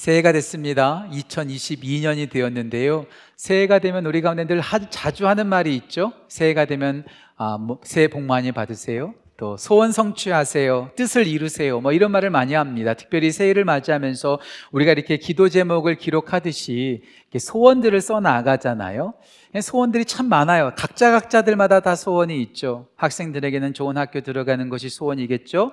[0.00, 1.06] 새해가 됐습니다.
[1.12, 3.04] 2022년이 되었는데요.
[3.36, 6.14] 새해가 되면 우리 가운데 늘 하, 자주 하는 말이 있죠.
[6.26, 7.04] 새해가 되면
[7.36, 9.12] 아, 뭐, 새해 복 많이 받으세요.
[9.36, 10.92] 또 소원 성취하세요.
[10.96, 11.82] 뜻을 이루세요.
[11.82, 12.94] 뭐 이런 말을 많이 합니다.
[12.94, 14.40] 특별히 새해를 맞이하면서
[14.72, 17.02] 우리가 이렇게 기도 제목을 기록하듯이
[17.38, 19.12] 소원들을 써 나가잖아요.
[19.60, 20.72] 소원들이 참 많아요.
[20.78, 22.86] 각자 각자들마다 다 소원이 있죠.
[22.96, 25.72] 학생들에게는 좋은 학교 들어가는 것이 소원이겠죠.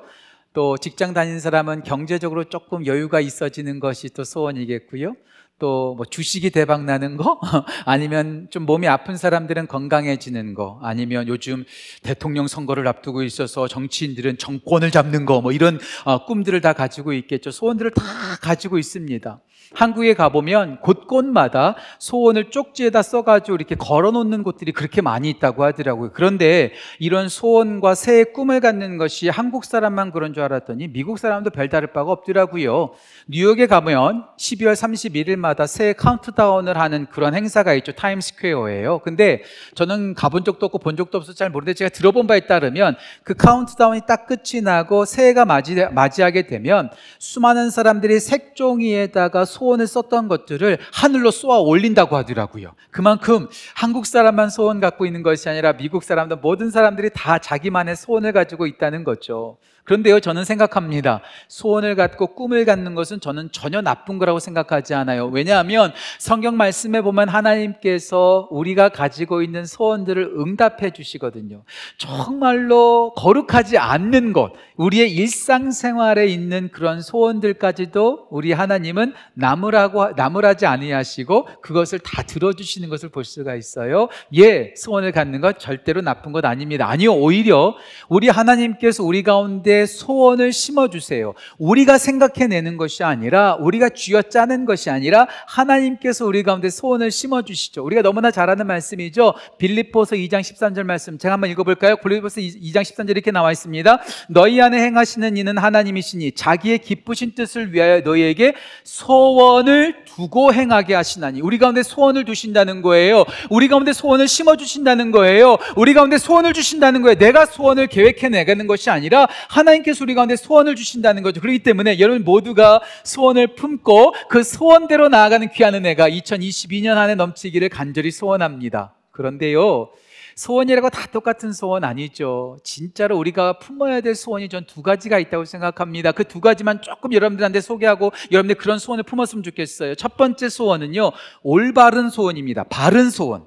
[0.57, 5.13] 또 직장 다니는 사람은 경제적으로 조금 여유가 있어지는 것이 또 소원이겠고요.
[5.59, 7.39] 또 뭐 주식이 대박 나는 거
[7.85, 11.63] 아니면 좀 몸이 아픈 사람들은 건강해지는 거 아니면 요즘
[12.01, 17.51] 대통령 선거를 앞두고 있어서 정치인들은 정권을 잡는 거 뭐 이런 어, 꿈들을 다 가지고 있겠죠.
[17.51, 18.03] 소원들을 다
[18.41, 19.39] 가지고 있습니다.
[19.73, 26.11] 한국에 가보면 곳곳마다 소원을 쪽지에다 써가지고 이렇게 걸어 놓는 곳들이 그렇게 많이 있다고 하더라고요.
[26.13, 31.91] 그런데 이런 소원과 새해 꿈을 갖는 것이 한국 사람만 그런 줄 알았더니 미국 사람도 별다를
[31.91, 32.91] 바가 없더라고요.
[33.27, 37.91] 뉴욕에 가면 12월 31일마다 새해 카운트다운을 하는 그런 행사가 있죠.
[37.91, 38.99] 타임스퀘어예요.
[38.99, 39.43] 근데
[39.75, 44.01] 저는 가본 적도 없고 본 적도 없어서 잘 모르는데 제가 들어본 바에 따르면 그 카운트다운이
[44.07, 51.59] 딱 끝이 나고 새해가 맞이, 맞이하게 되면 수많은 사람들이 색종이에다가 소원을 썼던 것들을 하늘로 쏘아
[51.59, 52.73] 올린다고 하더라고요.
[52.91, 58.33] 그만큼 한국 사람만 소원 갖고 있는 것이 아니라 미국 사람도 모든 사람들이 다 자기만의 소원을
[58.33, 59.57] 가지고 있다는 거죠.
[59.87, 61.21] 그런데요, 저는 생각합니다.
[61.47, 65.27] 소원을 갖고 꿈을 갖는 것은 저는 전혀 나쁜 거라고 생각하지 않아요.
[65.27, 71.63] 왜냐하면 성경 말씀에 보면 하나님께서 우리가 가지고 있는 소원들을 응답해 주시거든요.
[71.97, 79.13] 정말로 거룩하지 않는 것, 우리의 일상생활에 있는 그런 소원들까지도 우리 하나님은
[79.47, 84.09] 나무라고, 나무라지 아니하시고 그것을 다 들어주시는 것을 볼 수가 있어요.
[84.35, 86.89] 예, 소원을 갖는 것 절대로 나쁜 것 아닙니다.
[86.89, 87.75] 아니요, 오히려
[88.09, 91.33] 우리 하나님께서 우리 가운데 소원을 심어 주세요.
[91.57, 97.85] 우리가 생각해내는 것이 아니라, 우리가 쥐어 짜는 것이 아니라, 하나님께서 우리 가운데 소원을 심어 주시죠.
[97.85, 99.33] 우리가 너무나 잘 아는 말씀이죠.
[99.57, 101.17] 빌립보서 2장 13절 말씀.
[101.17, 101.95] 제가 한번 읽어볼까요?
[101.97, 104.01] 빌립보서 2장 13절 이렇게 나와 있습니다.
[104.29, 108.53] 너희 안에 행하시는 이는 하나님이시니, 자기의 기쁘신 뜻을 위하여 너희에게
[108.83, 109.36] 소원
[109.67, 111.41] 을 두고 행하게 하시나니.
[111.41, 113.23] 우리 가운데 소원을 두신다는 거예요.
[113.49, 115.57] 우리 가운데 소원을 심어 주신다는 거예요.
[115.75, 117.17] 우리 가운데 소원을 주신다는 거예요.
[117.17, 121.39] 내가 소원을 계획해 내가는 것이 아니라, 하나님께서 우리 가운데 소원을 주신다는 거죠.
[121.39, 128.09] 그렇기 때문에 여러분 모두가 소원을 품고 그 소원대로 나아가는 귀한 은혜가 2022년 안에 넘치기를 간절히
[128.11, 128.95] 소원합니다.
[129.11, 129.89] 그런데요,
[130.37, 132.59] 소원이라고 다 똑같은 소원 아니죠.
[132.63, 136.11] 진짜로 우리가 품어야 될 소원이 전 두 가지가 있다고 생각합니다.
[136.11, 139.95] 그 두 가지만 조금 여러분들한테 소개하고 여러분들 그런 소원을 품었으면 좋겠어요.
[139.95, 141.11] 첫 번째 소원은요,
[141.41, 142.65] 올바른 소원입니다.
[142.65, 143.45] 바른 소원.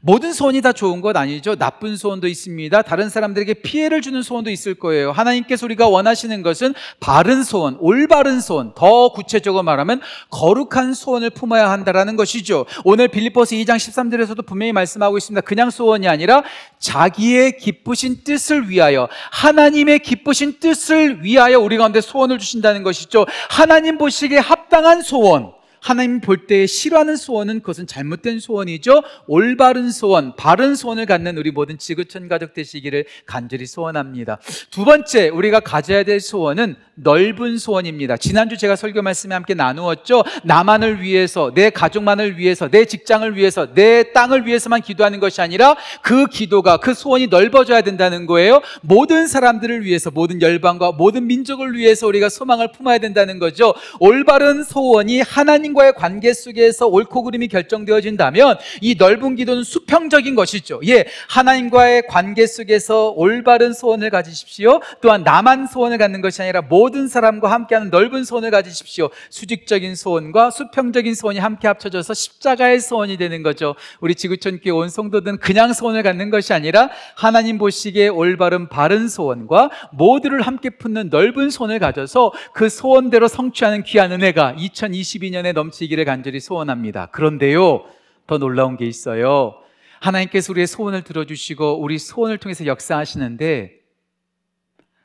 [0.00, 1.56] 모든 소원이 다 좋은 것 아니죠.
[1.56, 2.82] 나쁜 소원도 있습니다.
[2.82, 5.12] 다른 사람들에게 피해를 주는 소원도 있을 거예요.
[5.12, 12.16] 하나님께서 우리가 원하시는 것은 바른 소원, 올바른 소원, 더 구체적으로 말하면 거룩한 소원을 품어야 한다라는
[12.16, 12.66] 것이죠.
[12.84, 15.42] 오늘 빌립보스 2장 13절에서도 분명히 말씀하고 있습니다.
[15.42, 16.42] 그냥 소원이 아니라
[16.78, 23.26] 자기의 기쁘신 뜻을 위하여 하나님의 기쁘신 뜻을 위하여 우리 가운데 소원을 주신다는 것이죠.
[23.50, 25.52] 하나님 보시기에 합당한 소원.
[25.82, 29.02] 하나님 볼 때 싫어하는 소원은 그것은 잘못된 소원이죠.
[29.26, 34.38] 올바른 소원, 바른 소원을 갖는 우리 모든 지구촌 가족 되시기를 간절히 소원합니다.
[34.70, 38.16] 두 번째 우리가 가져야 될 소원은 넓은 소원입니다.
[38.16, 40.22] 지난주 제가 설교 말씀에 함께 나누었죠.
[40.44, 46.26] 나만을 위해서, 내 가족만을 위해서, 내 직장을 위해서, 내 땅을 위해서만 기도하는 것이 아니라 그
[46.26, 48.60] 기도가 그 소원이 넓어져야 된다는 거예요.
[48.82, 53.74] 모든 사람들을 위해서, 모든 열방과 모든 민족을 위해서 우리가 소망을 품어야 된다는 거죠.
[53.98, 60.80] 올바른 소원이 하나님 과의 관계 속에서 옳고 그름이 결정되어진다면 이 넓은 기도는 수평적인 것이죠.
[60.86, 64.80] 예, 하나님과의 관계 속에서 올바른 소원을 가지십시오.
[65.00, 69.10] 또한 나만 소원을 갖는 것이 아니라 모든 사람과 함께하는 넓은 소원을 가지십시오.
[69.30, 73.74] 수직적인 소원과 수평적인 소원이 함께 합쳐져서 십자가의 소원이 되는 거죠.
[74.00, 79.70] 우리 지구촌 교회 온 성도들은 그냥 소원을 갖는 것이 아니라 하나님 보시기에 올바른 바른 소원과
[79.92, 86.40] 모두를 함께 품는 넓은 소원을 가져서 그 소원대로 성취하는 귀한 은혜가 2022년에 넘 치기를 간절히
[86.40, 87.06] 소원합니다.
[87.06, 87.84] 그런데요,
[88.26, 89.54] 더 놀라운 게 있어요.
[90.00, 93.72] 하나님께서 우리의 소원을 들어주시고 우리 소원을 통해서 역사하시는데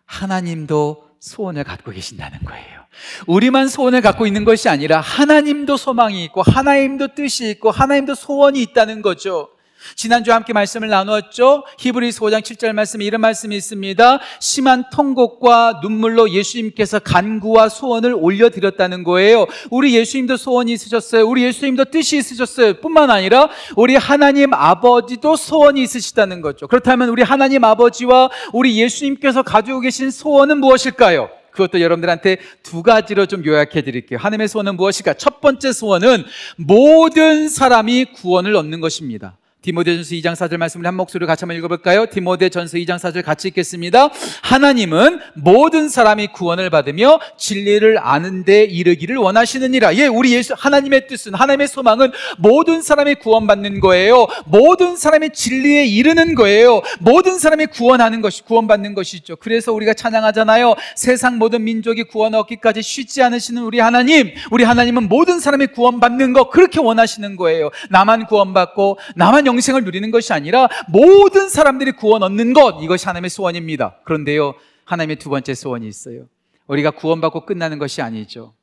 [0.06, 2.78] 하나님도 소원을 갖고 계신다는 거예요.
[3.28, 9.02] 우리만 소원을 갖고 있는 것이 아니라 하나님도 소망이 있고 하나님도 뜻이 있고 하나님도 소원이 있다는
[9.02, 9.50] 거죠.
[9.96, 11.64] 지난주 함께 말씀을 나누었죠.
[11.80, 14.20] 히브리서 5장 7절 말씀에 이런 말씀이 있습니다.
[14.40, 19.48] 심한 통곡과 눈물로 예수님께서 간구와 소원을 올려드렸다는 거예요.
[19.70, 21.28] 우리 예수님도 소원이 있으셨어요.
[21.28, 22.76] 우리 예수님도 뜻이 있으셨어요.
[22.76, 26.68] 뿐만 아니라 우리 하나님 아버지도 소원이 있으시다는 거죠.
[26.68, 31.30] 그렇다면 우리 하나님 아버지와 우리 예수님께서 가지고 계신 소원은 무엇일까요?
[31.58, 34.20] 그것도 여러분들한테 두 가지로 좀 요약해 드릴게요.
[34.20, 35.16] 하나님의 소원은 무엇일까?
[35.16, 36.24] 첫 번째 소원은
[36.56, 39.38] 모든 사람이 구원을 얻는 것입니다.
[39.64, 42.06] 디모데전서 2장 4절 말씀을 한 목소리로 같이 한번 읽어볼까요?
[42.06, 44.10] 디모데전서 2장 4절 같이 읽겠습니다.
[44.44, 49.96] 하나님은 모든 사람이 구원을 받으며 진리를 아는데 이르기를 원하시느니라.
[49.96, 54.28] 예, 우리 예수 하나님의 뜻은 하나님의 소망은 모든 사람이 구원받는 거예요.
[54.46, 56.84] 모든 사람이 진리에 이르는 거예요.
[57.00, 59.38] 모든 사람이 구원하는 것이 구원받는 것이죠.
[59.38, 60.76] 그래서 우리가 찬양하잖아요.
[60.96, 64.32] 세상 모든 민족이 구원 얻기까지 쉬지 않으시는 우리 하나님.
[64.52, 67.72] 우리 하나님은 모든 사람이 구원받는 거 그렇게 원하시는 거예요.
[67.90, 73.30] 나만 구원받고 나만 영 영생을 누리는 것이 아니라 모든 사람들이 구원 얻는 것 이것이 하나님의
[73.32, 73.98] 소원입니다.
[74.06, 74.54] 그런데요.
[74.86, 76.28] 하나님의 두 번째 소원이 있어요.
[76.68, 78.54] 우리가 구원받고 끝나는 것이 아니죠.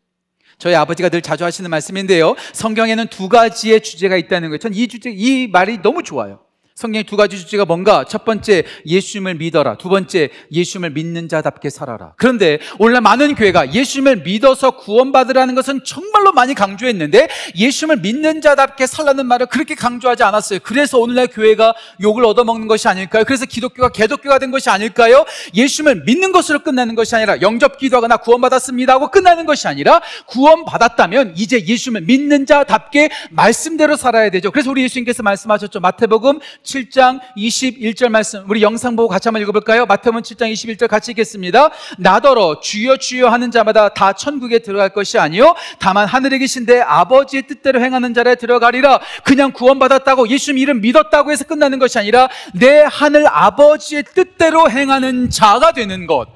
[0.58, 2.36] 저희 아버지가 늘 자주 하시는 말씀인데요.
[2.52, 4.58] 성경에는 두 가지의 주제가 있다는 거예요.
[4.58, 6.43] 전 이 주제, 이 말이 너무 좋아요.
[6.76, 8.02] 성경의 두 가지 주제가 뭔가?
[8.02, 9.76] 첫 번째, 예수님을 믿어라.
[9.76, 12.14] 두 번째, 예수님을 믿는 자답게 살아라.
[12.16, 19.24] 그런데 오늘 많은 교회가 예수님을 믿어서 구원받으라는 것은 정말로 많이 강조했는데 예수님을 믿는 자답게 살라는
[19.26, 20.58] 말을 그렇게 강조하지 않았어요.
[20.64, 23.22] 그래서 오늘날 교회가 욕을 얻어먹는 것이 아닐까요?
[23.22, 25.24] 그래서 기독교가 개독교가 된 것이 아닐까요?
[25.54, 31.64] 예수님을 믿는 것으로 끝나는 것이 아니라 영접 기도하거나 구원받았습니다 하고 끝나는 것이 아니라 구원받았다면 이제
[31.64, 34.50] 예수님을 믿는 자답게 말씀대로 살아야 되죠.
[34.50, 35.78] 그래서 우리 예수님께서 말씀하셨죠.
[35.78, 39.86] 마태복음 7장 21절 말씀 우리 영상 보고 같이 한번 읽어볼까요?
[39.86, 41.70] 마태복음 7장 21절 같이 읽겠습니다.
[41.98, 47.80] 나더러 주여 주여 하는 자마다 다 천국에 들어갈 것이 아니요 다만 하늘에 계신데 아버지의 뜻대로
[47.80, 49.00] 행하는 자에 들어가리라.
[49.24, 55.72] 그냥 구원받았다고 예수님 이름 믿었다고 해서 끝나는 것이 아니라 내 하늘 아버지의 뜻대로 행하는 자가
[55.72, 56.28] 되는 것.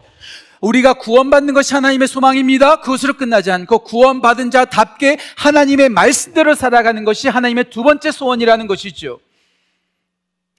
[0.61, 2.81] 우리가 구원받는 것이 하나님의 소망입니다.
[2.81, 9.21] 그것으로 끝나지 않고 구원받은 자답게 하나님의 말씀대로 살아가는 것이 하나님의 두 번째 소원이라는 것이죠.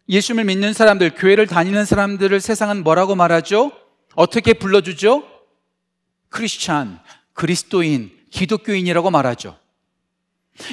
[0.10, 3.72] 예수님을 믿는 사람들, 교회를 다니는 사람들을 세상은 뭐라고 말하죠?
[4.16, 5.24] 어떻게 불러주죠?
[6.30, 7.00] 크리스찬,
[7.34, 9.58] 그리스도인, 기독교인이라고 말하죠.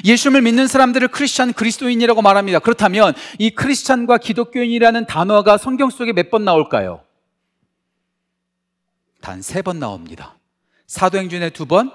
[0.03, 2.59] 예수님을 믿는 사람들을 크리스찬, 그리스도인이라고 말합니다.
[2.59, 7.03] 그렇다면 이 크리스찬과 기독교인이라는 단어가 성경 속에 몇 번 나올까요?
[9.21, 10.35] 단 세 번 나옵니다.
[10.87, 11.91] 사도행전에 두 번,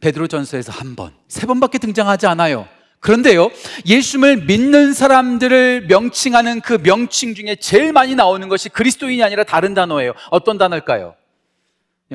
[0.00, 2.68] 베드로전서에서 한 번, 세 번밖에 등장하지 않아요.
[3.04, 3.50] 그런데요,
[3.84, 10.14] 예수님을 믿는 사람들을 명칭하는 그 명칭 중에 제일 많이 나오는 것이 그리스도인이 아니라 다른 단어예요.
[10.30, 11.14] 어떤 단어일까요?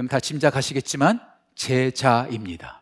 [0.10, 1.20] 다 짐작하시겠지만,
[1.54, 2.79] 제자입니다.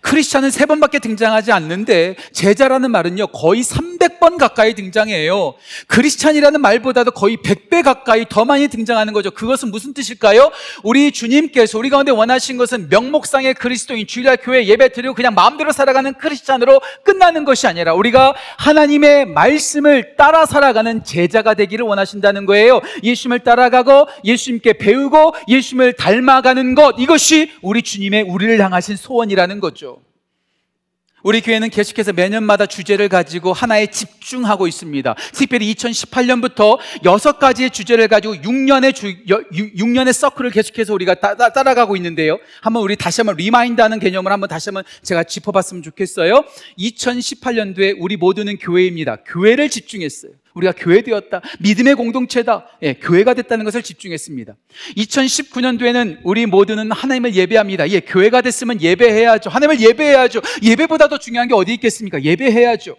[0.00, 5.54] 크리스찬은 세 번밖에 등장하지 않는데 제자라는 말은요 거의 300번 가까이 등장해요.
[5.86, 9.30] 크리스찬이라는 말보다도 거의 100배 가까이 더 많이 등장하는 거죠.
[9.30, 10.50] 그것은 무슨 뜻일까요?
[10.82, 16.12] 우리 주님께서 우리 가운데 원하신 것은 명목상의 그리스도인 주일날 교회 예배 드리고 그냥 마음대로 살아가는
[16.14, 22.80] 크리스찬으로 끝나는 것이 아니라 우리가 하나님의 말씀을 따라 살아가는 제자가 되기를 원하신다는 거예요.
[23.02, 29.83] 예수님을 따라가고 예수님께 배우고 예수님을 닮아가는 것 이것이 우리 주님의 우리를 향하신 소원이라는 거죠.
[29.84, 30.02] 거죠.
[31.22, 35.14] 우리 교회는 계속해서 매년마다 주제를 가지고 하나에 집중하고 있습니다.
[35.32, 42.38] 특별히 2018년부터 여섯 가지의 주제를 가지고 6년의 주, 6년의 서클을 계속해서 우리가 따, 라가고 있는데요.
[42.60, 46.44] 한번 우리 다시 한번 remind하는 개념을 한번 다시 한번 제가 짚어봤으면 좋겠어요.
[46.78, 49.16] 2018년도에 우리 모두는 교회입니다.
[49.24, 50.32] 교회를 집중했어요.
[50.54, 51.40] 우리가 교회 되었다.
[51.60, 52.66] 믿음의 공동체다.
[52.82, 54.54] 예, 교회가 됐다는 것을 집중했습니다.
[54.96, 57.90] 2019년도에는 우리 모두는 하나님을 예배합니다.
[57.90, 59.50] 예, 교회가 됐으면 예배해야죠.
[59.50, 60.40] 하나님을 예배해야죠.
[60.62, 62.22] 예배보다 더 중요한 게 어디 있겠습니까?
[62.22, 62.96] 예배해야죠.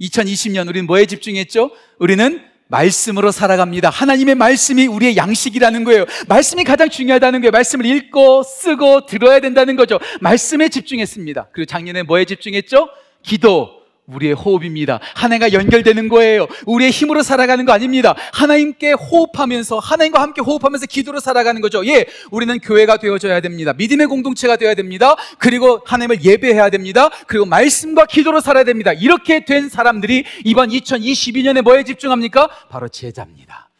[0.00, 1.70] 2020년 우리는 뭐에 집중했죠?
[1.98, 3.90] 우리는 말씀으로 살아갑니다.
[3.90, 6.06] 하나님의 말씀이 우리의 양식이라는 거예요.
[6.26, 7.50] 말씀이 가장 중요하다는 거예요.
[7.50, 9.98] 말씀을 읽고 쓰고 들어야 된다는 거죠.
[10.20, 11.48] 말씀에 집중했습니다.
[11.52, 12.88] 그리고 작년에 뭐에 집중했죠?
[13.22, 13.81] 기도,
[14.14, 15.00] 우리의 호흡입니다.
[15.14, 16.46] 한 해가 연결되는 거예요.
[16.66, 18.14] 우리의 힘으로 살아가는 거 아닙니다.
[18.32, 21.86] 하나님께 호흡하면서, 하나님과 함께 호흡하면서 기도로 살아가는 거죠.
[21.86, 23.72] 예, 우리는 교회가 되어져야 됩니다.
[23.72, 25.16] 믿음의 공동체가 되어야 됩니다.
[25.38, 27.10] 그리고 하나님을 예배해야 됩니다.
[27.26, 28.92] 그리고 말씀과 기도로 살아야 됩니다.
[28.92, 32.48] 이렇게 된 사람들이 이번 2022년에 뭐에 집중합니까?
[32.68, 33.70] 바로 제자입니다.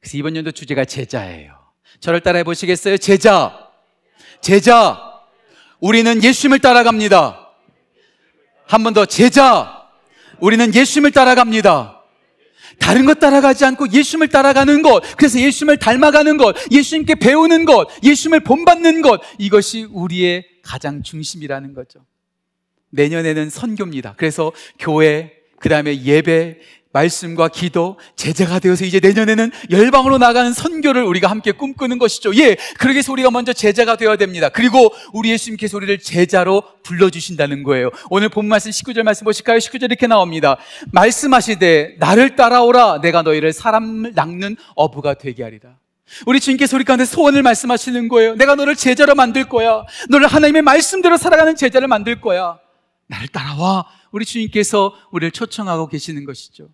[0.00, 1.52] 그래서 이번 연도 주제가 제자예요.
[2.00, 2.98] 저를 따라해 보시겠어요?
[2.98, 3.58] 제자.
[4.40, 5.00] 제자.
[5.80, 7.40] 우리는 예수님을 따라갑니다.
[8.66, 9.73] 한 번 더 제자.
[10.40, 12.02] 우리는 예수님을 따라갑니다.
[12.78, 18.40] 다른 것 따라가지 않고 예수님을 따라가는 것, 그래서 예수님을 닮아가는 것, 예수님께 배우는 것, 예수님을
[18.40, 22.04] 본받는 것, 이것이 우리의 가장 중심이라는 거죠.
[22.90, 24.14] 내년에는 선교입니다.
[24.16, 26.58] 그래서 교회, 그 다음에 예배,
[26.94, 32.34] 말씀과 기도, 제자가 되어서 이제 내년에는 열방으로 나가는 선교를 우리가 함께 꿈꾸는 것이죠.
[32.36, 32.56] 예,
[32.94, 34.48] 위해서 우리가 먼저 제자가 되어야 됩니다.
[34.48, 37.90] 그리고 우리 예수님께서 우리를 제자로 불러주신다는 거예요.
[38.10, 39.58] 오늘 본 말씀 19절 말씀 보실까요?
[39.58, 40.56] 19절 이렇게 나옵니다.
[40.92, 45.76] 말씀하시되 나를 따라오라 내가 너희를 사람을 낚는 어부가 되게 하리라.
[46.26, 48.36] 우리 주님께서 우리 가운데 소원을 말씀하시는 거예요.
[48.36, 49.84] 내가 너를 제자로 만들 거야.
[50.10, 52.58] 너를 하나님의 말씀대로 살아가는 제자를 만들 거야.
[53.08, 53.86] 나를 따라와.
[54.12, 56.68] 우리 주님께서 우리를 초청하고 계시는 것이죠.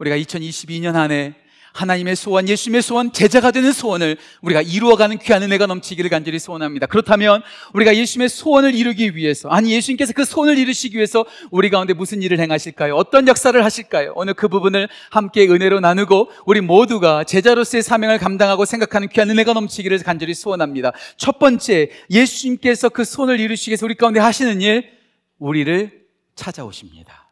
[0.00, 1.34] 우리가 2022년 안에
[1.72, 6.86] 하나님의 소원, 예수님의 소원, 제자가 되는 소원을 우리가 이루어가는 귀한 은혜가 넘치기를 간절히 소원합니다.
[6.86, 7.42] 그렇다면
[7.74, 12.40] 우리가 예수님의 소원을 이루기 위해서, 아니 예수님께서 그 소원을 이루시기 위해서 우리 가운데 무슨 일을
[12.40, 12.96] 행하실까요?
[12.96, 14.14] 어떤 역사를 하실까요?
[14.16, 19.98] 오늘 그 부분을 함께 은혜로 나누고 우리 모두가 제자로서의 사명을 감당하고 생각하는 귀한 은혜가 넘치기를
[19.98, 20.92] 간절히 소원합니다.
[21.16, 24.90] 첫 번째, 예수님께서 그 소원을 이루시기 위해서 우리 가운데 하시는 일,
[25.38, 26.00] 우리를
[26.34, 27.30] 찾아오십니다.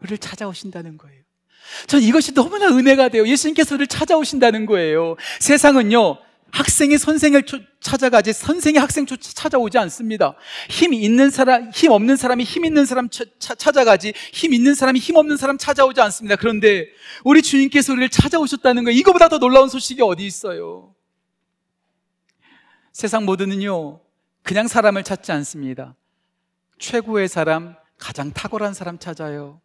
[0.00, 1.25] 우리를 찾아오신다는 거예요.
[1.86, 3.26] 전 이것이 너무나 은혜가 돼요.
[3.26, 5.16] 예수님께서 우리를 찾아오신다는 거예요.
[5.40, 6.18] 세상은요,
[6.50, 7.44] 학생이 선생을
[7.80, 10.36] 찾아가지 선생이 학생 찾아오지 않습니다.
[10.70, 13.08] 힘 있는 사람, 힘 없는 사람이 힘 있는 사람
[13.38, 16.36] 찾아가지 힘 있는 사람이 힘 없는 사람 찾아오지 않습니다.
[16.36, 16.86] 그런데
[17.24, 18.98] 우리 주님께서 우리를 찾아오셨다는 거예요.
[18.98, 20.94] 이거보다 더 놀라운 소식이 어디 있어요?
[22.92, 24.00] 세상 모두는요,
[24.42, 25.94] 그냥 사람을 찾지 않습니다.
[26.78, 29.60] 최고의 사람, 가장 탁월한 사람 찾아요.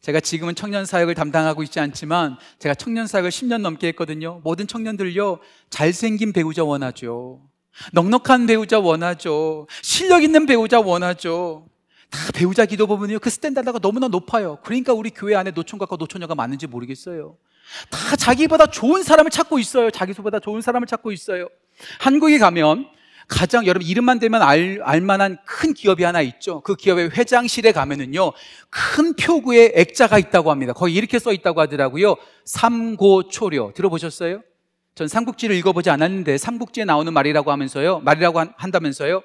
[0.00, 4.40] 제가 지금은 청년 사역을 담당하고 있지 않지만 제가 청년 사역을 10년 넘게 했거든요.
[4.44, 5.40] 모든 청년들요,
[5.70, 7.42] 잘생긴 배우자 원하죠.
[7.92, 9.66] 넉넉한 배우자 원하죠.
[9.82, 11.66] 실력 있는 배우자 원하죠.
[12.10, 14.58] 다 배우자 기도 보면요, 그 standard가 너무나 높아요.
[14.62, 17.36] 그러니까 우리 교회 안에 노총각과 노처녀가 많은지 모르겠어요.
[17.90, 19.90] 다 자기보다 좋은 사람을 찾고 있어요.
[19.90, 21.48] 자기보다 좋은 사람을 찾고 있어요.
[22.00, 22.88] 한국에 가면
[23.28, 26.60] 가장 여러분 이름만 되면 알, 알 만한 큰 기업이 하나 있죠.
[26.62, 28.32] 그 기업의 회장실에 가면은요
[28.70, 30.72] 큰 표구에 액자가 있다고 합니다.
[30.72, 32.16] 거기 이렇게 써 있다고 하더라고요.
[32.46, 34.40] 삼고초려 들어보셨어요?
[34.94, 39.22] 전 삼국지를 읽어보지 않았는데 삼국지에 나오는 말이라고 하면서요 말이라고 한다면서요.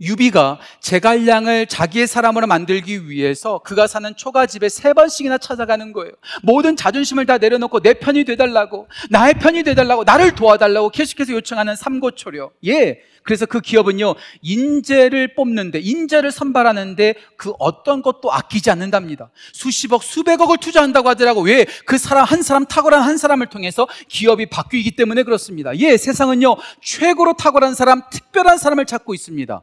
[0.00, 6.12] 유비가 제갈량을 자기의 사람으로 만들기 위해서 그가 사는 초가집에 세 번씩이나 찾아가는 거예요.
[6.42, 12.50] 모든 자존심을 다 내려놓고 내 편이 되달라고, 나의 편이 되달라고, 나를 도와달라고 계속해서 요청하는 삼고초려.
[12.66, 13.00] 예.
[13.22, 19.30] 그래서 그 기업은요, 인재를 뽑는데, 인재를 선발하는데 그 어떤 것도 아끼지 않는답니다.
[19.52, 21.42] 수십억, 수백억을 투자한다고 하더라고.
[21.42, 21.66] 왜?
[21.84, 25.76] 그 사람, 한 사람, 탁월한 한 사람을 통해서 기업이 바뀌기 때문에 그렇습니다.
[25.78, 29.62] 예, 세상은요, 최고로 탁월한 사람, 특별한 사람을 찾고 있습니다.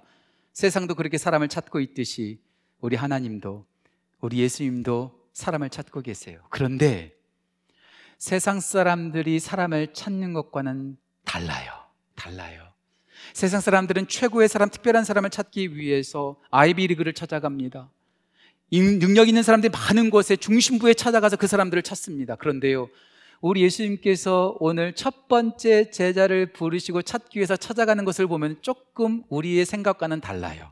[0.54, 2.40] 세상도 그렇게 사람을 찾고 있듯이
[2.80, 3.66] 우리 하나님도
[4.22, 6.40] 우리 예수님도 사람을 찾고 계세요.
[6.50, 7.14] 그런데
[8.18, 11.72] 세상 사람들이 사람을 찾는 것과는 달라요.
[12.16, 12.74] 달라요.
[13.34, 17.90] 세상 사람들은 최고의 사람, 특별한 사람을 찾기 위해서 아이비리그를 찾아갑니다.
[18.72, 22.36] 능력 있는 사람들이 많은 곳에 중심부에 찾아가서 그 사람들을 찾습니다.
[22.36, 22.90] 그런데요,
[23.40, 30.22] 우리 예수님께서 오늘 첫 번째 제자를 부르시고 찾기 위해서 찾아가는 것을 보면 조금 우리의 생각과는
[30.22, 30.72] 달라요.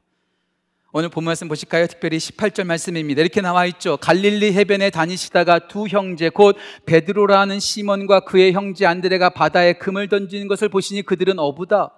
[0.97, 1.87] 오늘 본 말씀 보실까요?
[1.87, 3.21] 특별히 18절 말씀입니다.
[3.21, 3.97] 이렇게 나와 있죠.
[3.97, 10.69] 갈릴리 해변에 다니시다가 두 형제 곧 베드로라는 시몬과 그의 형제 안드레가 바다에 금을 던지는 것을
[10.69, 11.91] 보시니 그들은 어부다.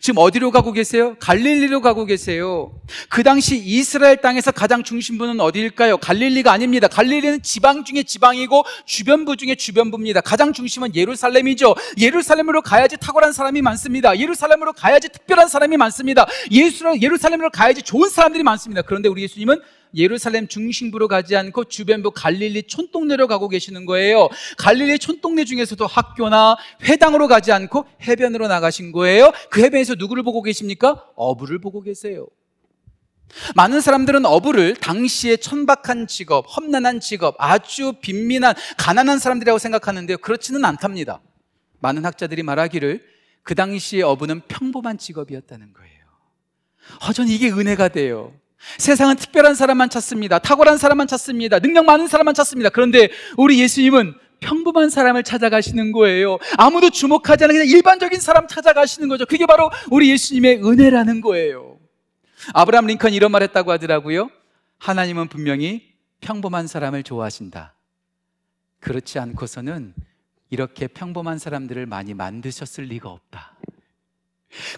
[0.00, 1.16] 지금 어디로 가고 계세요?
[1.18, 2.72] 갈릴리로 가고 계세요.
[3.08, 5.96] 그 당시 이스라엘 땅에서 가장 중심부는 어디일까요?
[5.96, 6.86] 갈릴리가 아닙니다.
[6.86, 10.20] 갈릴리는 지방 중에 지방이고 주변부 중에 주변부입니다.
[10.20, 11.74] 가장 중심은 예루살렘이죠.
[11.98, 14.16] 예루살렘으로 가야지 탁월한 사람이 많습니다.
[14.16, 16.26] 예루살렘으로 가야지 특별한 사람이 많습니다.
[16.52, 18.82] 예루살렘으로 가야지 좋은 사람들이 많습니다.
[18.82, 19.60] 그런데 우리 예수님은
[19.94, 24.28] 예루살렘 중심부로 가지 않고 주변부 갈릴리 촌동네로 가고 계시는 거예요.
[24.58, 29.32] 갈릴리 촌동네 중에서도 학교나 회당으로 가지 않고 해변으로 나가신 거예요.
[29.50, 31.04] 그 해변에서 누구를 보고 계십니까?
[31.16, 32.26] 어부를 보고 계세요.
[33.56, 40.18] 많은 사람들은 어부를 당시에 천박한 직업, 험난한 직업, 아주 빈민한 가난한 사람들이라고 생각하는데요.
[40.18, 41.20] 그렇지는 않답니다.
[41.80, 43.02] 많은 학자들이 말하기를
[43.42, 46.02] 그 당시에 어부는 평범한 직업이었다는 거예요.
[47.00, 48.34] 어, 전 이게 은혜가 돼요.
[48.78, 50.38] 세상은 특별한 사람만 찾습니다.
[50.38, 51.58] 탁월한 사람만 찾습니다.
[51.58, 52.70] 능력 많은 사람만 찾습니다.
[52.70, 56.38] 그런데 우리 예수님은 평범한 사람을 찾아가시는 거예요.
[56.58, 59.24] 아무도 주목하지 않는 그냥 일반적인 사람 찾아가시는 거죠.
[59.24, 61.78] 그게 바로 우리 예수님의 은혜라는 거예요.
[62.54, 64.30] 아브라함 링컨이 이런 말 했다고 하더라고요.
[64.78, 67.74] 하나님은 분명히 평범한 사람을 좋아하신다.
[68.80, 69.94] 그렇지 않고서는
[70.50, 73.56] 이렇게 평범한 사람들을 많이 만드셨을 리가 없다.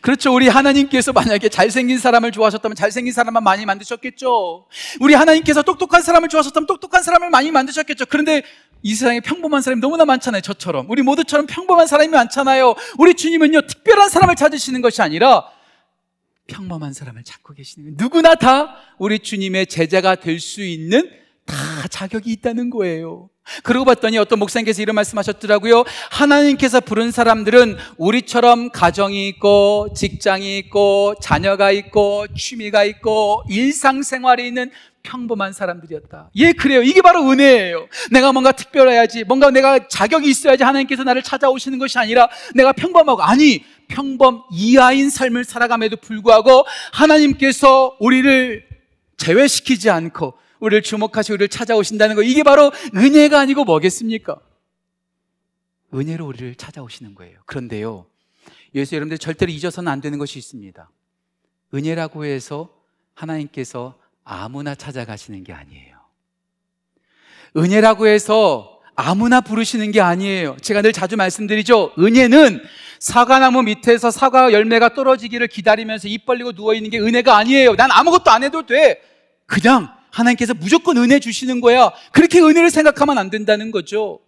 [0.00, 0.32] 그렇죠.
[0.34, 4.66] 우리 하나님께서 만약에 잘생긴 사람을 좋아하셨다면 잘생긴 사람만 많이 만드셨겠죠.
[5.00, 8.06] 우리 하나님께서 똑똑한 사람을 좋아하셨다면 똑똑한 사람을 많이 만드셨겠죠.
[8.06, 8.42] 그런데
[8.82, 10.42] 이 세상에 평범한 사람이 너무나 많잖아요.
[10.42, 10.90] 저처럼.
[10.90, 12.74] 우리 모두처럼 평범한 사람이 많잖아요.
[12.98, 15.44] 우리 주님은요, 특별한 사람을 찾으시는 것이 아니라
[16.46, 17.96] 평범한 사람을 찾고 계시는 거예요.
[17.98, 21.10] 누구나 다 우리 주님의 제자가 될 수 있는
[21.46, 21.56] 다
[21.88, 23.28] 자격이 있다는 거예요.
[23.62, 25.84] 그러고 봤더니 어떤 목사님께서 이런 말씀하셨더라고요.
[26.10, 34.70] 하나님께서 부른 사람들은 우리처럼 가정이 있고 직장이 있고 자녀가 있고 취미가 있고 일상생활이 있는
[35.02, 36.30] 평범한 사람들이었다.
[36.36, 36.82] 예, 그래요.
[36.82, 37.88] 이게 바로 은혜예요.
[38.10, 43.62] 내가 뭔가 특별해야지, 뭔가 내가 자격이 있어야지 하나님께서 나를 찾아오시는 것이 아니라 내가 평범하고, 아니,
[43.88, 48.64] 평범 이하인 삶을 살아감에도 불구하고 하나님께서 우리를
[49.18, 50.32] 제외시키지 않고
[50.64, 54.36] 우리를 주목하시고 우리를 찾아오신다는 거 이게 바로 은혜가 아니고 뭐겠습니까?
[55.94, 57.38] 은혜로 우리를 찾아오시는 거예요.
[57.46, 58.06] 그런데요.
[58.74, 60.90] 예수 여러분들 절대로 잊어서는 안 되는 것이 있습니다.
[61.72, 62.70] 은혜라고 해서
[63.14, 65.94] 하나님께서 아무나 찾아가시는 게 아니에요.
[67.56, 70.56] 은혜라고 해서 아무나 부르시는 게 아니에요.
[70.60, 71.92] 제가 늘 자주 말씀드리죠.
[71.98, 72.62] 은혜는
[72.98, 77.74] 사과나무 밑에서 사과 열매가 떨어지기를 기다리면서 입 벌리고 누워있는 게 은혜가 아니에요.
[77.76, 79.00] 난 아무것도 안 해도 돼.
[79.46, 81.90] 그냥 하나님께서 무조건 은혜 주시는 거야.
[82.12, 84.20] 그렇게 은혜를 생각하면 안 된다는 거죠.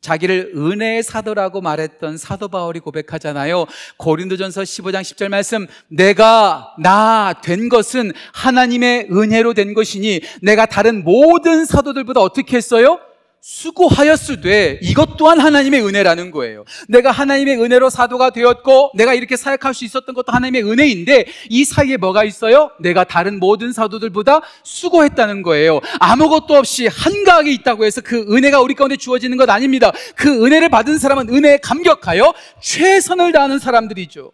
[0.00, 3.64] 자기를 은혜의 사도라고 말했던 사도 바울이 고백하잖아요.
[3.96, 11.64] 고린도전서 15장 10절 말씀, 내가 나 된 것은 하나님의 은혜로 된 것이니 내가 다른 모든
[11.64, 13.00] 사도들보다 어떻게 했어요?
[13.44, 16.64] 수고하였으되 이것 또한 하나님의 은혜라는 거예요.
[16.88, 21.98] 내가 하나님의 은혜로 사도가 되었고 내가 이렇게 사역할 수 있었던 것도 하나님의 은혜인데 이 사이에
[21.98, 22.70] 뭐가 있어요?
[22.80, 25.80] 내가 다른 모든 사도들보다 수고했다는 거예요.
[26.00, 29.92] 아무것도 없이 한가하게 있다고 해서 그 은혜가 우리 가운데 주어지는 것 아닙니다.
[30.16, 32.32] 그 은혜를 받은 사람은 은혜에 감격하여
[32.62, 34.32] 최선을 다하는 사람들이죠.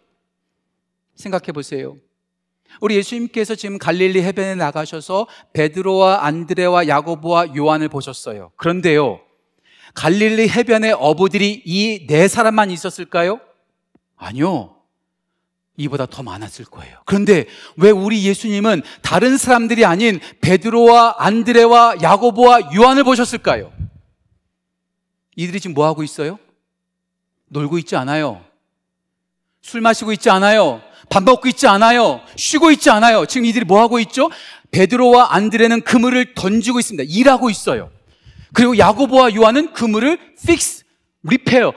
[1.15, 1.97] 생각해 보세요.
[2.79, 8.51] 우리 예수님께서 지금 갈릴리 해변에 나가셔서 베드로와 안드레와 야고보와 요한을 보셨어요.
[8.55, 9.19] 그런데요.
[9.93, 13.39] 갈릴리 해변의 어부들이 이 네 사람만 있었을까요?
[14.15, 14.75] 아니요.
[15.77, 16.97] 이보다 더 많았을 거예요.
[17.05, 23.73] 그런데 왜 우리 예수님은 다른 사람들이 아닌 베드로와 안드레와 야고보와 요한을 보셨을까요?
[25.35, 26.37] 이들이 지금 뭐 하고 있어요?
[27.47, 28.43] 놀고 있지 않아요.
[29.61, 30.81] 술 마시고 있지 않아요.
[31.11, 32.21] 밥 먹고 있지 않아요.
[32.37, 33.25] 쉬고 있지 않아요.
[33.25, 34.31] 지금 이들이 뭐 하고 있죠?
[34.71, 37.03] 베드로와 안드레는 그물을 던지고 있습니다.
[37.07, 37.91] 일하고 있어요.
[38.53, 40.85] 그리고 야고보와 요한은 그물을 fix,
[41.25, 41.73] repair,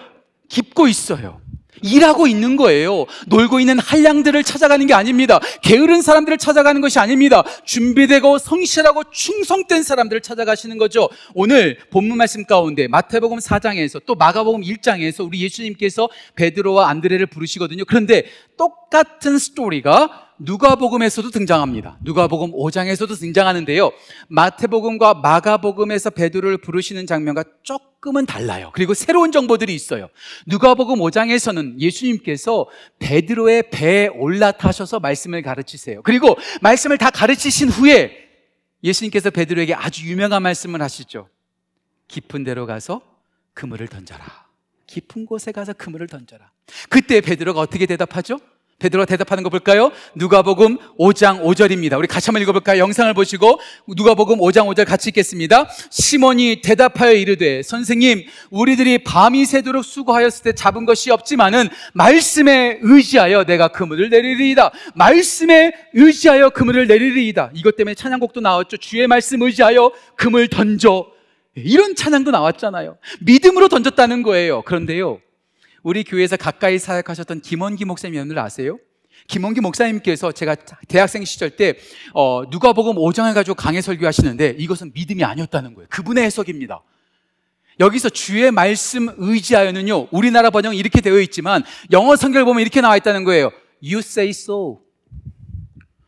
[0.49, 1.41] 깁고 있어요.
[1.85, 3.05] 일하고 있는 거예요.
[3.27, 5.39] 놀고 있는 한량들을 찾아가는 게 아닙니다.
[5.63, 7.45] 게으른 사람들을 찾아가는 것이 아닙니다.
[7.65, 11.11] 준비되고 성실하고 충성된 사람들을 찾아가시는 거죠.
[11.35, 17.85] 오늘 본문 말씀 가운데 마태복음 4장에서 또 마가복음 1장에서 우리 예수님께서 베드로와 안드레를 부르시거든요.
[17.85, 18.25] 그런데
[18.57, 21.99] 똑같은 스토리가 누가복음에서도 등장합니다.
[22.03, 23.93] 누가복음 5장에서도 등장하는데요.
[24.29, 28.71] 마태복음과 마가복음에서 베드로를 부르시는 장면과 조금은 달라요.
[28.75, 30.09] 그리고 새로운 정보들이 있어요.
[30.47, 32.67] 누가복음 5장에서는 예수님께서
[32.99, 36.03] 베드로의 배에 올라타셔서 말씀을 가르치세요.
[36.03, 38.25] 그리고 말씀을 다 가르치신 후에
[38.83, 41.29] 예수님께서 베드로에게 아주 유명한 말씀을 하시죠.
[42.09, 43.01] 깊은 데로 가서
[43.55, 44.45] 그물을 던져라.
[44.87, 46.51] 깊은 곳에 가서 그물을 던져라.
[46.89, 48.39] 그때 베드로가 어떻게 대답하죠?
[48.79, 49.93] 베드로가 대답하는 거 볼까요?
[50.15, 51.99] 누가복음 5장 5절입니다.
[51.99, 52.79] 우리 같이 한번 읽어볼까요?
[52.79, 55.69] 영상을 보시고 누가복음 5장 5절 같이 읽겠습니다.
[55.91, 63.69] 시몬이 대답하여 이르되 선생님 우리들이 밤이 새도록 수고하였을 때 잡은 것이 없지만은 말씀에 의지하여 내가
[63.69, 64.71] 그물을 내리리이다.
[64.95, 67.51] 말씀에 의지하여 그물을 내리리이다.
[67.55, 68.77] 이것 때문에 찬양곡도 나왔죠.
[68.79, 71.07] 주의 말씀 의지하여 그물 던져.
[71.55, 72.99] 이런 찬양도 나왔잖아요.
[73.21, 74.63] 믿음으로 던졌다는 거예요.
[74.63, 75.21] 그런데요.
[75.85, 78.79] 우리 교회에서 가까이 사역하셨던 김원기 목사님 여러분들 아세요?
[79.29, 80.57] 김원기 목사님께서 제가
[80.89, 81.77] 대학생 시절 때
[82.15, 85.87] 어, 누가복음 5장을 가지고 강해 설교하시는데 이것은 믿음이 아니었다는 거예요.
[85.91, 86.83] 그분의 해석입니다.
[87.81, 90.09] 여기서 주의 말씀 의지하여는요.
[90.11, 93.51] 우리나라 번역은 이렇게 되어 있지만 영어 성경을 보면 이렇게 나와 있다는 거예요.
[93.83, 94.81] You say so.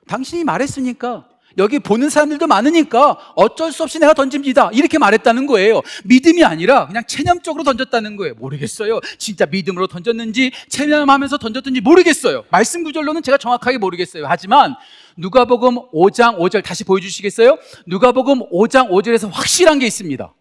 [0.08, 4.70] 당신이 말했으니까 여기 보는 사람들도 많으니까 어쩔 수 없이 내가 던집니다.
[4.72, 5.82] 이렇게 말했다는 거예요.
[6.04, 8.34] 믿음이 아니라 그냥 체념적으로 던졌다는 거예요.
[8.34, 9.00] 모르겠어요.
[9.18, 12.44] 진짜 믿음으로 던졌는지 체념하면서 던졌든지 모르겠어요.
[12.50, 14.26] 말씀 구절로는 제가 정확하게 모르겠어요.
[14.28, 14.74] 하지만
[15.16, 17.58] 누가복음 5장 5절 다시 보여주시겠어요?
[17.86, 20.32] 누가복음 5장 5절에서 확실한 게 있습니다.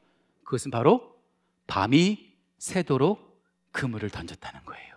[0.44, 1.02] 그것은 바로
[1.68, 2.20] 밤이
[2.60, 3.40] 새도록
[3.72, 4.96] 그물을 던졌다는 거예요.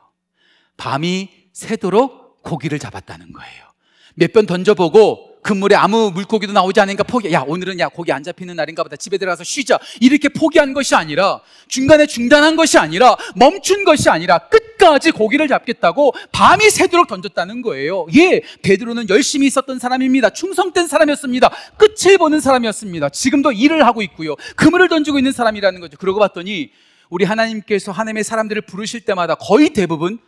[0.76, 3.68] 밤이 새도록 고기를 잡았다는 거예요.
[4.14, 7.32] 몇 번 던져보고 그물에 아무 물고기도 나오지 않으니까 포기.
[7.32, 8.96] 야, 오늘은 야, 고기 안 잡히는 날인가 보다.
[8.96, 9.78] 집에 들어가서 쉬자.
[10.00, 16.70] 이렇게 포기한 것이 아니라, 중간에 중단한 것이 아니라, 멈춘 것이 아니라, 끝까지 고기를 잡겠다고 밤이
[16.70, 18.06] 새도록 던졌다는 거예요.
[18.16, 20.30] 예, 베드로는 열심히 있었던 사람입니다.
[20.30, 21.50] 충성된 사람이었습니다.
[21.76, 23.08] 끝을 보는 사람이었습니다.
[23.10, 24.34] 지금도 일을 하고 있고요.
[24.56, 25.96] 그물을 던지고 있는 사람이라는 거죠.
[25.98, 26.70] 그러고 봤더니,
[27.10, 30.18] 우리 하나님께서 하나님의 사람들을 부르실 때마다 거의 대부분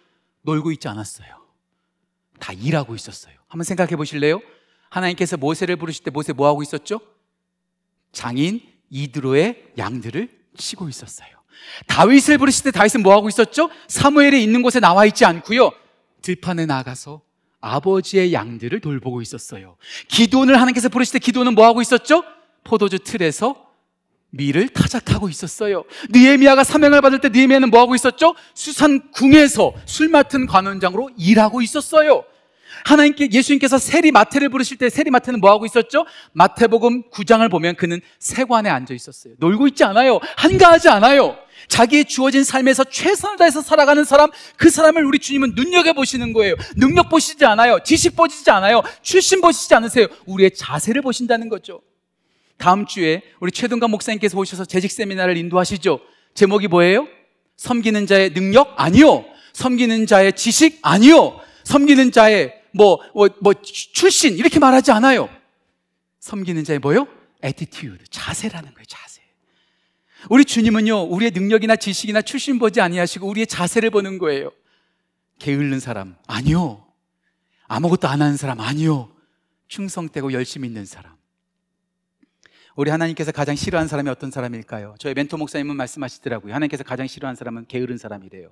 [0.42, 1.28] 놀고 있지 않았어요.
[2.38, 3.34] 다 일하고 있었어요.
[3.48, 4.40] 한번 생각해 보실래요?
[4.90, 7.00] 하나님께서 모세를 부르실 때 모세 뭐 하고 있었죠?
[8.12, 11.28] 장인 이드로의 양들을 치고 있었어요.
[11.86, 13.70] 다윗을 부르실 때 다윗은 뭐 하고 있었죠?
[13.88, 15.70] 사무엘이 있는 곳에 나와 있지 않고요.
[16.22, 17.22] 들판에 나가서
[17.60, 19.76] 아버지의 양들을 돌보고 있었어요.
[20.08, 22.24] 기도원을 하나님께서 부르실 때 기도원은 뭐 하고 있었죠?
[22.64, 23.70] 포도주 틀에서
[24.30, 25.84] 밀을 타작하고 있었어요.
[26.10, 28.34] 느헤미야가 사명을 받을 때 느헤미야는 뭐 하고 있었죠?
[28.54, 32.24] 수산 궁에서 술 맡은 관원장으로 일하고 있었어요.
[32.84, 36.06] 하나님께 예수님께서 세리 마태를 부르실 때 세리 마태는 뭐 하고 있었죠?
[36.32, 39.34] 마태복음 9장을 보면 그는 세관에 앉아 있었어요.
[39.38, 40.20] 놀고 있지 않아요.
[40.36, 41.36] 한가하지 않아요.
[41.68, 46.54] 자기의 주어진 삶에서 최선을 다해서 살아가는 사람, 그 사람을 우리 주님은 눈여겨 보시는 거예요.
[46.76, 47.78] 능력 보시지 않아요.
[47.84, 48.82] 지식 보시지 않아요.
[49.02, 50.06] 출신 보시지 않으세요.
[50.26, 51.82] 우리의 자세를 보신다는 거죠.
[52.56, 56.00] 다음 주에 우리 최동관 목사님께서 오셔서 재직 세미나를 인도하시죠.
[56.34, 57.08] 제목이 뭐예요?
[57.56, 58.74] 섬기는 자의 능력?
[58.76, 59.24] 아니요.
[59.52, 60.78] 섬기는 자의 지식?
[60.82, 61.40] 아니요.
[61.64, 65.28] 섬기는 자의 뭐, 뭐, 뭐, 출신, 이렇게 말하지 않아요.
[66.20, 67.06] 섬기는 자의 뭐요?
[67.44, 69.22] attitude, 자세라는 거예요, 자세.
[70.28, 74.52] 우리 주님은요, 우리의 능력이나 지식이나 출신 보지 아니하시고 우리의 자세를 보는 거예요.
[75.38, 76.86] 게을른 사람, 아니요.
[77.66, 79.10] 아무것도 안 하는 사람, 아니요.
[79.68, 81.16] 충성되고 열심히 있는 사람.
[82.76, 84.94] 우리 하나님께서 가장 싫어하는 사람이 어떤 사람일까요?
[84.98, 86.54] 저희 멘토 목사님은 말씀하시더라고요.
[86.54, 88.50] 하나님께서 가장 싫어하는 사람은 게으른 사람이래요.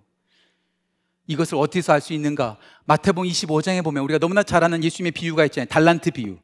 [1.28, 2.56] 이것을 어디서 알 수 있는가?
[2.86, 5.68] 마태복음 25장에 보면 우리가 너무나 잘 아는 예수님의 비유가 있잖아요.
[5.68, 6.38] 달란트 비유.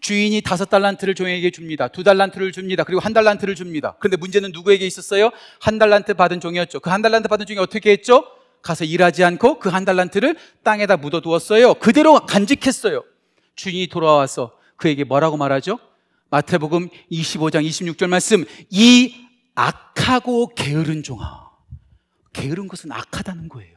[0.00, 1.86] 주인이 다섯 달란트를 종에게 줍니다.
[1.86, 2.82] 두 달란트를 줍니다.
[2.82, 3.94] 그리고 한 달란트를 줍니다.
[4.00, 5.30] 그런데 문제는 누구에게 있었어요?
[5.60, 6.80] 한 달란트 받은 종이었죠.
[6.80, 8.24] 그 한 달란트 받은 종이 어떻게 했죠?
[8.62, 11.74] 가서 일하지 않고 그 한 달란트를 땅에다 묻어 두었어요.
[11.74, 13.04] 그대로 간직했어요.
[13.54, 15.78] 주인이 돌아와서 그에게 뭐라고 말하죠?
[16.30, 18.44] 마태복음 25장 26절 말씀.
[18.70, 19.14] 이
[19.54, 21.42] 악하고 게으른 종아.
[22.32, 23.71] 게으른 것은 악하다는 거예요.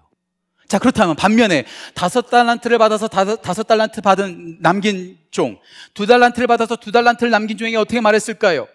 [0.76, 5.58] 자, 그렇다면 반면에 다섯 달란트를 받아서 다섯, 다섯 달란트 받은 남긴 종,
[5.94, 8.68] 두 달란트를 받아서 두 달란트를 남긴 종에게 어떻게 말했을까요?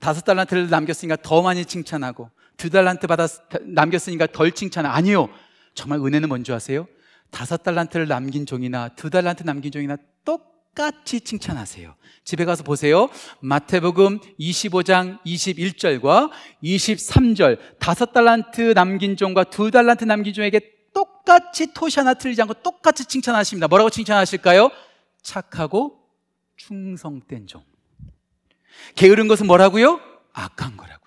[0.00, 3.28] 다섯 달란트를 남겼으니까 더 많이 칭찬하고, 두 달란트 받아
[3.60, 4.84] 남겼으니까 덜 칭찬.
[4.84, 5.28] 아니요.
[5.74, 6.88] 정말 은혜는 뭔지 아세요?
[7.30, 9.96] 다섯 달란트를 남긴 종이나 두 달란트 남긴 종이나
[10.74, 11.94] 똑같이 칭찬하세요.
[12.24, 13.08] 집에 가서 보세요.
[13.40, 16.30] 마태복음 25장 21절과
[16.62, 20.60] 23절 다섯 달란트 남긴 종과 두 달란트 남긴 종에게
[20.94, 23.68] 똑같이 토시 하나 틀리지 않고 똑같이 칭찬하십니다.
[23.68, 24.70] 뭐라고 칭찬하실까요?
[25.22, 25.98] 착하고
[26.56, 27.62] 충성된 종.
[28.94, 30.00] 게으른 것은 뭐라고요?
[30.32, 31.01] 악한 거라고.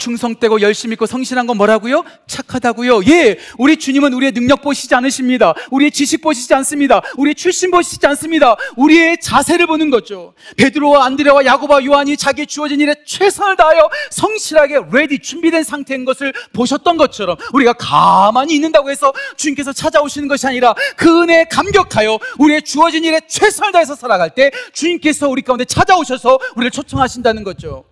[0.00, 2.02] 충성되고 열심히 있고 성실한 건 뭐라고요?
[2.26, 3.02] 착하다고요.
[3.06, 5.54] 예, 우리 주님은 우리의 능력 보시지 않으십니다.
[5.70, 7.02] 우리의 지식 보시지 않습니다.
[7.16, 8.56] 우리의 출신 보시지 않습니다.
[8.76, 10.34] 우리의 자세를 보는 거죠.
[10.56, 16.96] 베드로와 안드레와 야고보와 요한이 자기 주어진 일에 최선을 다하여 성실하게 ready 준비된 상태인 것을 보셨던
[16.96, 23.20] 것처럼 우리가 가만히 있는다고 해서 주님께서 찾아오시는 것이 아니라 그 은혜에 감격하여 우리의 주어진 일에
[23.28, 27.84] 최선을 다해서 살아갈 때 주님께서 우리 가운데 찾아오셔서 우리를 초청하신다는 거죠.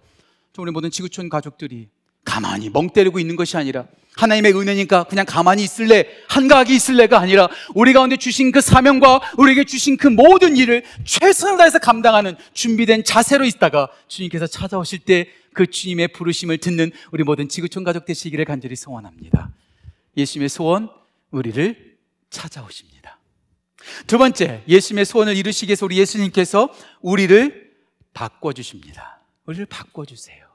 [0.59, 1.89] 우리 모든 지구촌 가족들이
[2.25, 7.93] 가만히 멍 때리고 있는 것이 아니라 하나님의 은혜니까 그냥 가만히 있을래, 한가하게 있을래가 아니라 우리
[7.93, 13.89] 가운데 주신 그 사명과 우리에게 주신 그 모든 일을 최선을 다해서 감당하는 준비된 자세로 있다가
[14.09, 19.51] 주님께서 찾아오실 때 그 주님의 부르심을 듣는 우리 모든 지구촌 가족 되시기를 간절히 소원합니다.
[20.17, 20.89] 예수님의 소원,
[21.33, 21.99] 우리를
[22.31, 23.19] 찾아오십니다.
[24.07, 27.73] 두 번째, 예수님의 소원을 이루시기 위해서 우리 예수님께서 우리를
[28.15, 29.21] 바꿔주십니다.
[29.47, 30.48] 우리를 바꿔주세요.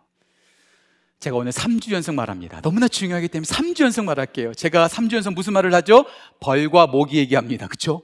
[1.24, 2.60] 제가 오늘 3주 연속 말합니다.
[2.60, 4.54] 너무나 중요하기 때문에 3주 연속 말할게요.
[4.54, 6.06] 제가 3주 연속 무슨 말을 하죠?
[6.42, 7.68] 벌과 모기 얘기합니다.
[7.70, 8.04] 그쵸?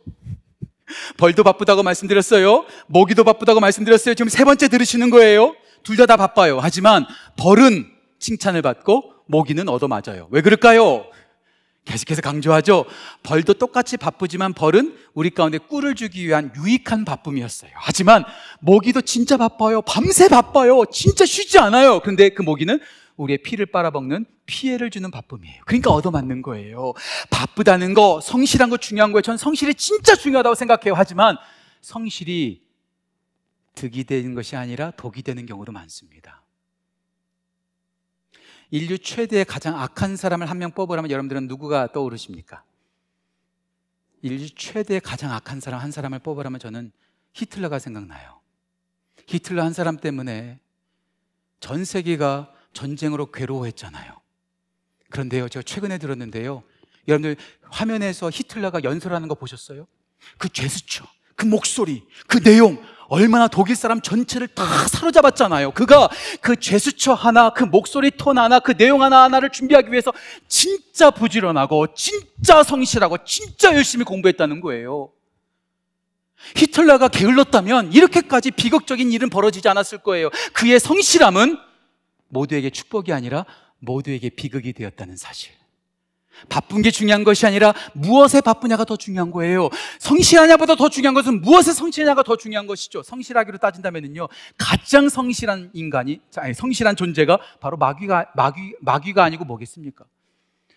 [1.17, 2.65] 벌도 바쁘다고 말씀드렸어요.
[2.87, 4.15] 모기도 바쁘다고 말씀드렸어요.
[4.15, 5.53] 지금 세 번째 들으시는 거예요.
[5.83, 6.59] 둘다다 바빠요.
[6.61, 7.05] 하지만
[7.35, 7.87] 벌은
[8.19, 10.29] 칭찬을 받고 모기는 얻어맞아요.
[10.31, 11.05] 왜 그럴까요?
[11.83, 12.85] 계속해서 강조하죠.
[13.23, 17.71] 벌도 똑같이 바쁘지만 벌은 우리 가운데 꿀을 주기 위한 유익한 바쁨이었어요.
[17.75, 18.23] 하지만
[18.61, 19.81] 모기도 진짜 바빠요.
[19.81, 20.85] 밤새 바빠요.
[20.91, 21.99] 진짜 쉬지 않아요.
[21.99, 22.79] 그런데 그 모기는
[23.19, 25.61] 우리의 피를 빨아먹는 피해를 주는 바쁨이에요.
[25.65, 26.93] 그러니까 얻어맞는 거예요.
[27.29, 29.21] 바쁘다는 거, 성실한 거 중요한 거예요.
[29.21, 30.93] 전 성실이 진짜 중요하다고 생각해요.
[30.95, 31.37] 하지만
[31.81, 32.63] 성실이
[33.75, 36.43] 득이 되는 것이 아니라 독이 되는 경우도 많습니다.
[38.71, 42.63] 인류 최대의 가장 악한 사람을 한 명 뽑으라면 여러분들은 누구가 떠오르십니까?
[44.21, 46.91] 인류 최대의 가장 악한 사람 한 사람을 뽑으라면 저는
[47.33, 48.39] 히틀러가 생각나요.
[49.27, 50.59] 히틀러 한 사람 때문에
[51.59, 54.13] 전 세계가 전쟁으로 괴로워했잖아요.
[55.09, 56.63] 그런데요, 제가 최근에 들었는데요.
[57.07, 57.35] 여러분들
[57.69, 59.87] 화면에서 히틀러가 연설하는 거 보셨어요?
[60.37, 61.05] 그 제스처,
[61.35, 65.71] 그 목소리, 그 내용, 얼마나 독일 사람 전체를 다 사로잡았잖아요.
[65.71, 66.09] 그가
[66.41, 70.13] 그 제스처 하나, 그 목소리 톤 하나, 그 내용 하나 하나를 준비하기 위해서
[70.47, 75.11] 진짜 부지런하고, 진짜 성실하고, 진짜 열심히 공부했다는 거예요.
[76.55, 80.29] 히틀러가 게을렀다면 이렇게까지 비극적인 일은 벌어지지 않았을 거예요.
[80.53, 81.57] 그의 성실함은
[82.29, 83.45] 모두에게 축복이 아니라
[83.79, 85.51] 모두에게 비극이 되었다는 사실.
[86.47, 89.69] 바쁜 게 중요한 것이 아니라 무엇에 바쁘냐가 더 중요한 거예요.
[89.99, 93.03] 성실하냐보다 더 중요한 것은 무엇에 성실하냐가 더 중요한 것이죠.
[93.03, 94.27] 성실하기로 따진다면요.
[94.57, 100.05] 가장 성실한 인간이, 아니, 성실한 존재가 바로 마귀가, 마귀, 마귀가 아니고 뭐겠습니까?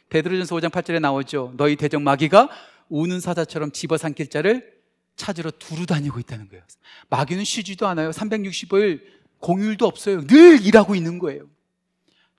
[0.08, 1.54] 베드로전서 5장 8절에 나오죠.
[1.56, 2.48] 너희 대적 마귀가
[2.88, 4.72] 우는 사자처럼 집어삼킬 자를
[5.16, 6.64] 찾으러 두루 다니고 있다는 거예요.
[7.08, 8.10] 마귀는 쉬지도 않아요.
[8.10, 9.00] 365일
[9.42, 10.24] 공휴일도 없어요.
[10.26, 11.50] 늘 일하고 있는 거예요.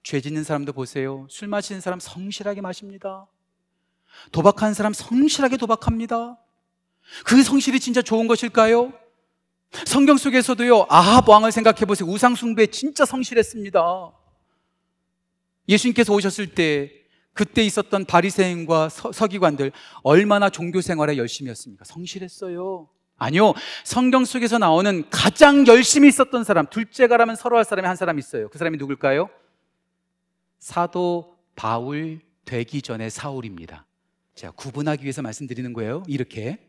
[0.01, 1.27] 죄 짓는 사람도 보세요.
[1.29, 3.27] 술 마시는 사람 성실하게 마십니다.
[4.31, 6.37] 도박하는 사람 성실하게 도박합니다.
[7.25, 8.93] 그 성실이 진짜 좋은 것일까요?
[9.85, 12.07] 성경 속에서도요, 아합 왕을 생각해 보세요.
[12.07, 14.13] 우상숭배에 진짜 성실했습니다.
[15.67, 16.91] 예수님께서 오셨을 때,
[17.33, 19.71] 그때 있었던 바리새인과 서기관들
[20.03, 21.83] 얼마나 종교 생활에 열심히 였습니까?
[21.85, 22.87] 성실했어요.
[23.23, 23.53] 아니요.
[23.83, 28.49] 성경 속에서 나오는 가장 열심히 있었던 사람, 둘째가라면 서로 할 사람이 한 사람 있어요.
[28.49, 29.29] 그 사람이 누굴까요?
[30.59, 33.85] 사도 바울 되기 전에 사울입니다.
[34.35, 36.03] 제가 구분하기 위해서 말씀드리는 거예요.
[36.07, 36.59] 이렇게.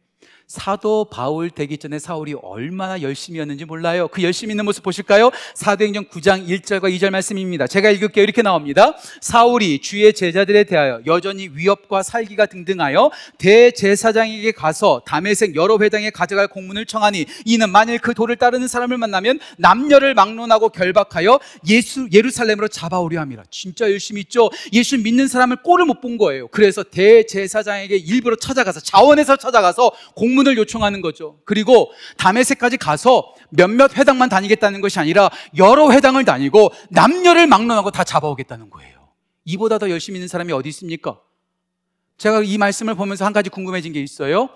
[0.46, 4.08] 사도 바울 되기 전에 사울이 얼마나 열심히 였는지 몰라요.
[4.08, 5.30] 그 열심히 있는 모습 보실까요?
[5.54, 7.66] 사도행전 9장 1절과 2절 말씀입니다.
[7.66, 8.22] 제가 읽을게요.
[8.22, 8.96] 이렇게 나옵니다.
[9.20, 16.86] 사울이 주의 제자들에 대하여 여전히 위협과 살기가 등등하여 대제사장에게 가서 담에색 여러 회당에 가져갈 공문을
[16.86, 23.44] 청하니 이는 만일 그 도를 따르는 사람을 만나면 남녀를 막론하고 결박하여 예수 예루살렘으로 잡아오려 함이라.
[23.50, 24.50] 진짜 열심히 있죠.
[24.72, 26.48] 예수 믿는 사람을 꼴을 못 본 거예요.
[26.48, 31.40] 그래서 대제사장에게 일부러 찾아가서 자원해서 찾아가서 공 문을 요청하는 거죠.
[31.44, 38.70] 그리고 담에색까지 가서 몇몇 회당만 다니겠다는 것이 아니라 여러 회당을 다니고 남녀를 막론하고 다 잡아오겠다는
[38.70, 39.08] 거예요.
[39.44, 41.20] 이보다 더 열심히 있는 사람이 어디 있습니까?
[42.18, 44.48] 제가 이 말씀을 보면서 한 가지 궁금해진 게 있어요.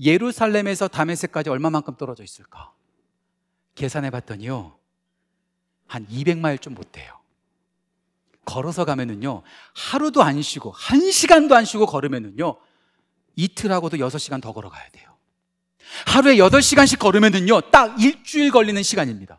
[0.00, 2.72] 예루살렘에서 담에색까지 얼마만큼 떨어져 있을까?
[3.74, 4.76] 계산해 봤더니요.
[5.86, 7.12] 한 200마일 좀 못 돼요.
[8.44, 9.42] 걸어서 가면은요.
[9.74, 12.56] 하루도 안 쉬고 한 시간도 안 쉬고 걸으면은요.
[13.36, 15.13] 이틀하고도 6시간 더 걸어가야 돼요.
[16.06, 19.38] 하루에 8시간씩 걸으면은요, 딱 일주일 걸리는 시간입니다.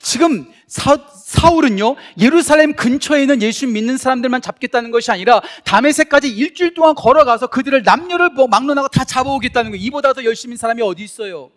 [0.00, 6.94] 지금 사, 사울은요, 예루살렘 근처에 있는 예수 믿는 사람들만 잡겠다는 것이 아니라 담에색까지 일주일 동안
[6.94, 9.84] 걸어가서 그들을 남녀를 뭐 막론하고 다 잡아오겠다는 거예요.
[9.84, 11.50] 이보다 더 열심인 사람이 어디 있어요?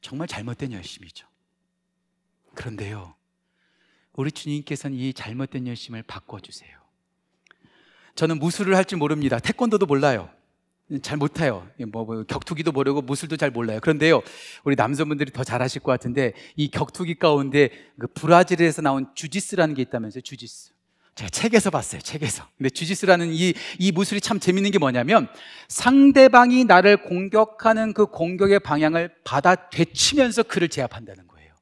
[0.00, 1.26] 정말 잘못된 열심이죠.
[2.54, 3.14] 그런데요,
[4.14, 6.70] 우리 주님께서는 이 잘못된 열심을 바꿔주세요.
[8.14, 9.38] 저는 무술을 할 줄 모릅니다.
[9.38, 10.30] 태권도도 몰라요.
[11.02, 11.66] 잘 못해요.
[11.88, 13.80] 뭐, 뭐, 격투기도 모르고 무술도 잘 몰라요.
[13.80, 14.22] 그런데요,
[14.62, 20.22] 우리 남성분들이 더 잘하실 것 같은데 이 격투기 가운데 그 브라질에서 나온 주지스라는 게 있다면서요.
[20.22, 20.70] 주지스.
[21.16, 22.00] 제가 책에서 봤어요.
[22.02, 22.44] 책에서.
[22.56, 25.28] 근데 주지스라는 이, 이 무술이 참 재밌는 게 뭐냐면
[25.66, 31.52] 상대방이 나를 공격하는 그 공격의 방향을 받아 되치면서 그를 제압한다는 거예요.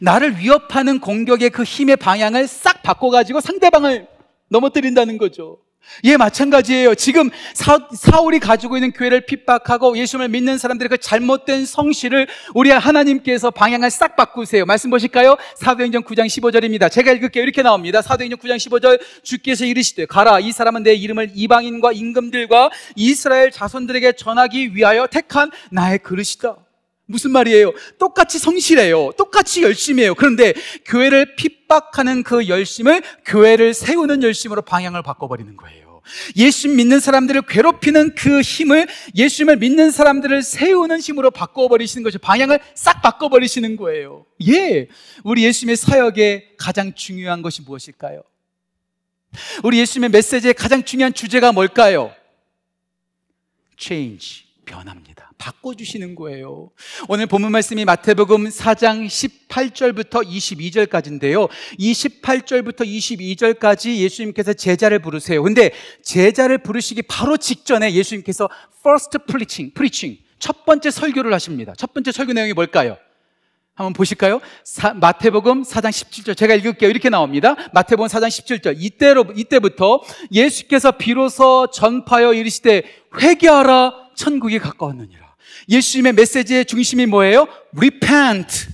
[0.00, 4.08] 나를 위협하는 공격의 그 힘의 방향을 싹 바꿔가지고 상대방을
[4.48, 5.58] 넘어뜨린다는 거죠.
[6.04, 6.94] 예, 마찬가지예요.
[6.94, 7.78] 지금 사,
[8.20, 14.16] 울이 가지고 있는 교회를 핍박하고 예수님을 믿는 사람들의 그 잘못된 성실을 우리 하나님께서 방향을 싹
[14.16, 14.64] 바꾸세요.
[14.64, 15.36] 말씀 보실까요?
[15.56, 16.90] 사도행전 9장 15절입니다.
[16.90, 17.42] 제가 읽을게요.
[17.42, 18.02] 이렇게 나옵니다.
[18.02, 24.74] 사도행전 9장 15절 주께서 이르시되 가라 이 사람은 내 이름을 이방인과 임금들과 이스라엘 자손들에게 전하기
[24.74, 26.56] 위하여 택한 나의 그릇이다.
[27.06, 27.72] 무슨 말이에요?
[27.98, 29.12] 똑같이 성실해요.
[29.18, 30.14] 똑같이 열심히 해요.
[30.14, 30.54] 그런데
[30.86, 35.82] 교회를 핍박하는 그 열심을 교회를 세우는 열심으로 방향을 바꿔버리는 거예요.
[36.36, 43.02] 예수 믿는 사람들을 괴롭히는 그 힘을 예수님을 믿는 사람들을 세우는 힘으로 바꿔버리시는 것이 방향을 싹
[43.02, 44.26] 바꿔버리시는 거예요.
[44.48, 44.88] 예.
[45.22, 48.22] 우리 예수님의 사역의 가장 중요한 것이 무엇일까요?
[49.62, 52.12] 우리 예수님의 메시지의 가장 중요한 주제가 뭘까요?
[53.78, 54.44] change.
[54.64, 55.21] 변합니다.
[55.42, 56.70] 바꿔주시는 거예요.
[57.08, 61.48] 오늘 본문 말씀이 마태복음 4장 18절부터 22절까지인데요.
[61.78, 65.42] 이 18절부터 22절까지 예수님께서 제자를 부르세요.
[65.42, 68.48] 근데 제자를 부르시기 바로 직전에 예수님께서
[68.86, 71.74] first preaching, preaching, 첫 번째 설교를 하십니다.
[71.76, 72.96] 첫 번째 설교 내용이 뭘까요?
[73.74, 74.40] 한번 보실까요?
[74.62, 76.88] 사, 마태복음 4장 17절 제가 읽을게요.
[76.88, 77.56] 이렇게 나옵니다.
[77.72, 82.82] 마태복음 4장 17절 이때로 이때부터 예수께서 비로소 전파여 이르시되
[83.20, 85.21] 회개하라 천국이 가까웠느니라.
[85.68, 87.46] 예수님의 메시지의 중심이 뭐예요?
[87.76, 88.72] repent.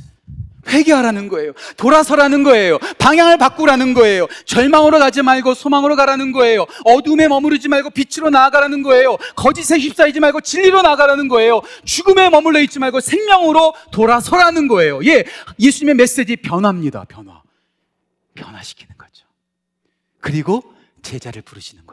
[0.69, 1.53] 회개하라는 거예요.
[1.77, 2.79] 돌아서라는 거예요.
[2.99, 4.27] 방향을 바꾸라는 거예요.
[4.45, 6.67] 절망으로 가지 말고 소망으로 가라는 거예요.
[6.85, 9.17] 어둠에 머무르지 말고 빛으로 나아가라는 거예요.
[9.35, 11.63] 거짓에 휩싸이지 말고 진리로 나아가라는 거예요.
[11.85, 15.03] 죽음에 머물러 있지 말고 생명으로 돌아서라는 거예요.
[15.07, 15.25] 예,
[15.59, 17.05] 예수님의 메시지 변화입니다.
[17.05, 17.41] 변화.
[18.35, 19.25] 변화시키는 거죠.
[20.21, 20.63] 그리고
[21.03, 21.88] 제자를 부르시는.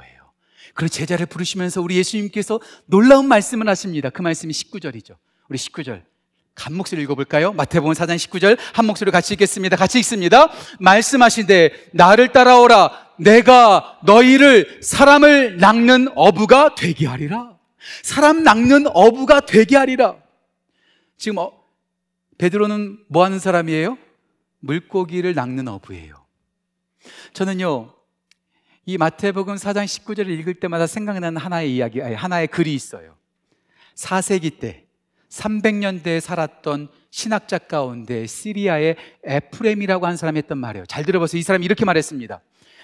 [0.75, 4.09] 그리고 제자를 부르시면서 우리 예수님께서 놀라운 말씀을 하십니다.
[4.09, 5.15] 그 말씀이 19절이죠.
[5.49, 6.03] 우리 19절.
[6.53, 7.53] 간 목소리 읽어볼까요?
[7.53, 9.75] 마태복음 4장 19절 한 목소리 같이 읽겠습니다.
[9.77, 10.51] 같이 읽습니다.
[10.79, 17.57] 말씀하시되 나를 따라오라 내가 너희를 사람을 낚는 어부가 되게 하리라.
[18.03, 20.15] 사람 낚는 어부가 되게 하리라.
[21.17, 21.53] 지금 어,
[22.37, 23.97] 베드로는 뭐 하는 사람이에요?
[24.59, 26.25] 물고기를 낚는 어부예요.
[27.33, 27.93] 저는요,
[28.85, 33.15] 이 마태복음 4장 19절을 읽을 때마다 생각나는 하나의 이야기, 아니, 하나의 글이 있어요.
[33.95, 34.85] 4세기 때,
[35.29, 40.85] 300년대에 살았던 신학자 가운데 시리아의 에프렘이라고 한 사람이 했던 말이에요.
[40.85, 41.39] 잘 들어보세요.
[41.39, 42.41] 이 사람이 이렇게 말했습니다.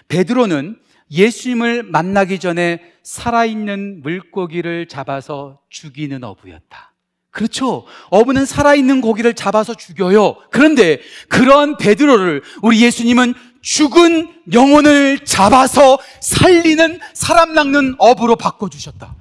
[0.07, 0.79] 베드로는
[1.11, 6.93] 예수님을 만나기 전에 살아있는 물고기를 잡아서 죽이는 어부였다.
[7.29, 7.85] 그렇죠.
[8.09, 10.37] 어부는 살아있는 고기를 잡아서 죽여요.
[10.51, 19.15] 그런데 그런 베드로를 우리 예수님은 죽은 영혼을 잡아서 살리는 사람 낚는 어부로 바꿔주셨다.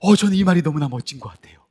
[0.00, 1.62] 어, 저는 이 말이 너무나 멋진 것 같아요.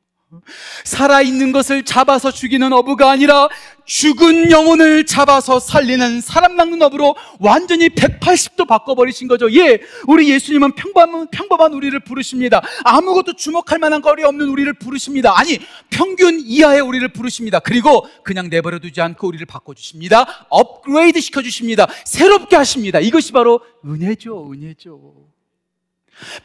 [0.85, 3.49] 살아있는 것을 잡아서 죽이는 어부가 아니라
[3.91, 9.51] 죽은 영혼을 잡아서 살리는 사람 낚는 어부로 완전히 180도 바꿔버리신 거죠.
[9.53, 12.61] 예, 우리 예수님은 평범한, 평범한 우리를 부르십니다.
[12.85, 15.37] 아무것도 주목할 만한 거리 없는 우리를 부르십니다.
[15.37, 17.59] 아니, 평균 이하의 우리를 부르십니다.
[17.59, 20.47] 그리고 그냥 내버려 두지 않고 우리를 바꿔주십니다.
[20.47, 21.87] 업그레이드 시켜주십니다.
[22.05, 23.01] 새롭게 하십니다.
[23.01, 25.27] 이것이 바로 은혜죠, 은혜죠.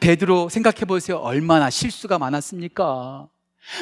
[0.00, 1.18] 베드로 생각해 보세요.
[1.18, 3.28] 얼마나 실수가 많았습니까?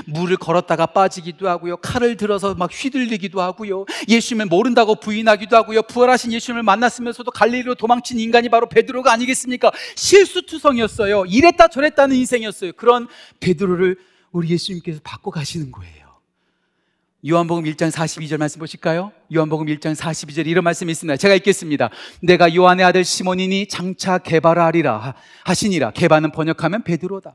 [0.07, 1.77] 물을 걸었다가 빠지기도 하고요.
[1.79, 3.87] 칼을 들어서 막 휘둘리기도 하고요.
[4.09, 5.83] 예수님을 모른다고 부인하기도 하고요.
[5.83, 9.71] 부활하신 예수님을 만났으면서도 갈릴리로 도망친 인간이 바로 베드로가 아니겠습니까?
[9.97, 11.25] 실수투성이었어요.
[11.27, 12.73] 이랬다 저랬다는 인생이었어요.
[12.73, 13.09] 그런
[13.41, 13.97] 베드로를
[14.33, 16.05] 우리 예수님께서 바꿔 가시는 거예요.
[17.27, 19.11] 요한복음 1장 42절 말씀 보실까요?
[19.35, 21.17] 요한복음 1장 42절 이런 말씀이 있습니다.
[21.17, 21.89] 제가 읽겠습니다.
[22.21, 25.93] 내가 요한의 아들 시몬이니 장차 개발하리라 하시니라.
[25.93, 27.35] 개발은 번역하면 베드로다.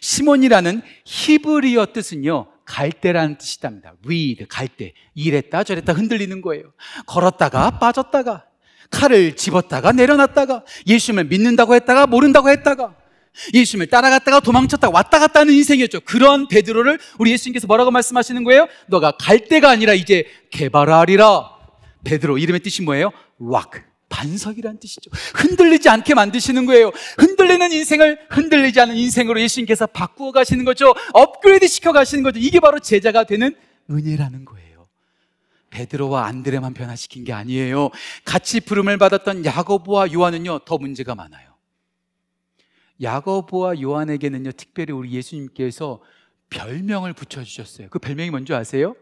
[0.00, 3.94] 시몬이라는 히브리어 뜻은요, 갈대라는 뜻이답니다.
[4.04, 4.92] reed, 갈대.
[5.14, 6.72] 이랬다 저랬다 흔들리는 거예요.
[7.06, 8.44] 걸었다가 빠졌다가,
[8.90, 12.96] 칼을 집었다가 내려놨다가, 예수님을 믿는다고 했다가 모른다고 했다가,
[13.52, 16.00] 예수님을 따라갔다가 도망쳤다가 왔다 갔다 하는 인생이었죠.
[16.00, 18.68] 그런 베드로를 우리 예수님께서 뭐라고 말씀하시는 거예요?
[18.86, 21.50] 너가 갈대가 아니라 이제 개발하리라.
[22.04, 23.10] 베드로 이름의 뜻이 뭐예요?
[23.40, 23.82] rock.
[24.08, 25.10] 반석이란 뜻이죠.
[25.34, 26.90] 흔들리지 않게 만드시는 거예요.
[27.18, 30.94] 흔들리는 인생을 흔들리지 않은 인생으로 예수님께서 바꾸어 가시는 거죠.
[31.12, 32.38] 업그레이드 시켜 가시는 거죠.
[32.38, 33.54] 이게 바로 제자가 되는
[33.90, 34.88] 은혜라는 거예요.
[35.70, 37.90] 베드로와 안드레만 변화시킨 게 아니에요.
[38.24, 41.52] 같이 부름을 받았던 야고보와 요한은요, 더 문제가 많아요.
[43.02, 46.00] 야고보와 요한에게는요, 특별히 우리 예수님께서
[46.50, 47.88] 별명을 붙여주셨어요.
[47.90, 48.94] 그 별명이 뭔지 아세요?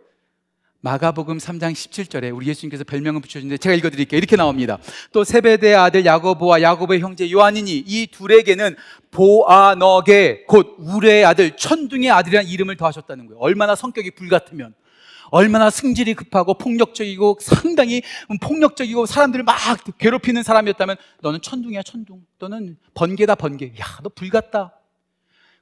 [0.84, 4.18] 마가복음 3장 17절에 우리 예수님께서 별명을 붙여주는데 제가 읽어드릴게요.
[4.18, 4.78] 이렇게 나옵니다.
[5.12, 8.74] 또 세베대의 아들 야고보와 야고보의 형제 요한이니 이 둘에게는
[9.12, 13.38] 보아너게 곧 우레의 아들 천둥의 아들이라는 이름을 더하셨다는 거예요.
[13.38, 14.74] 얼마나 성격이 불같으면
[15.30, 18.02] 얼마나 승질이 급하고 폭력적이고 상당히
[18.40, 19.56] 폭력적이고 사람들을 막
[19.98, 24.74] 괴롭히는 사람이었다면 너는 천둥이야 천둥 너는 번개다 번개 야 너 불같다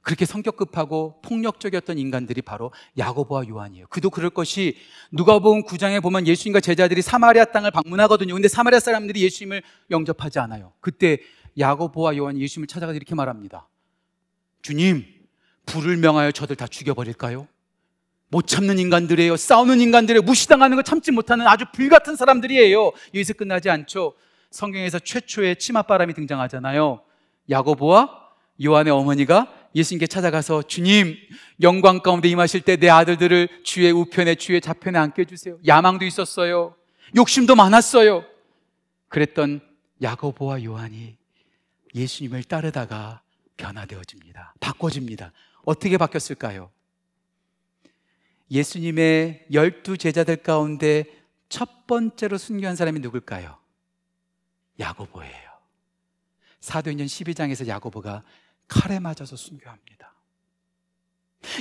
[0.01, 3.85] 그렇게 성격급하고 폭력적이었던 인간들이 바로 야고보와 요한이에요.
[3.89, 4.77] 그도 그럴 것이
[5.11, 8.33] 누가복음 9장에 보면 예수님과 제자들이 사마리아 땅을 방문하거든요.
[8.33, 9.61] 근데 사마리아 사람들이 예수님을
[9.91, 10.73] 영접하지 않아요.
[10.79, 11.19] 그때
[11.59, 13.67] 야고보와 요한이 예수님을 찾아가서 이렇게 말합니다.
[14.61, 15.05] 주님,
[15.65, 17.47] 불을 명하여 저들 다 죽여버릴까요?
[18.29, 19.35] 못 참는 인간들이에요.
[19.35, 20.21] 싸우는 인간들이에요.
[20.21, 22.91] 무시당하는 거 참지 못하는 아주 불같은 사람들이에요.
[23.13, 24.13] 여기서 끝나지 않죠.
[24.51, 27.01] 성경에서 최초의 치맛바람이 등장하잖아요.
[27.49, 28.21] 야고보와
[28.63, 31.15] 요한의 어머니가 예수님께 찾아가서 주님
[31.61, 35.59] 영광 가운데 임하실 때 내 아들들을 주의 우편에 주의 좌편에 안겨주세요.
[35.65, 36.75] 야망도 있었어요.
[37.15, 38.25] 욕심도 많았어요.
[39.09, 39.61] 그랬던
[40.01, 41.17] 야고보와 요한이
[41.93, 43.21] 예수님을 따르다가
[43.57, 44.55] 변화되어집니다.
[44.59, 45.31] 바꿔집니다.
[45.63, 46.71] 어떻게 바뀌었을까요?
[48.49, 51.05] 예수님의 열두 제자들 가운데
[51.49, 53.57] 첫 번째로 순교한 사람이 누굴까요?
[54.79, 55.51] 야고보예요.
[56.59, 58.23] 사도행전 12장에서 야고보가
[58.71, 60.13] 칼에 맞아서 순교합니다.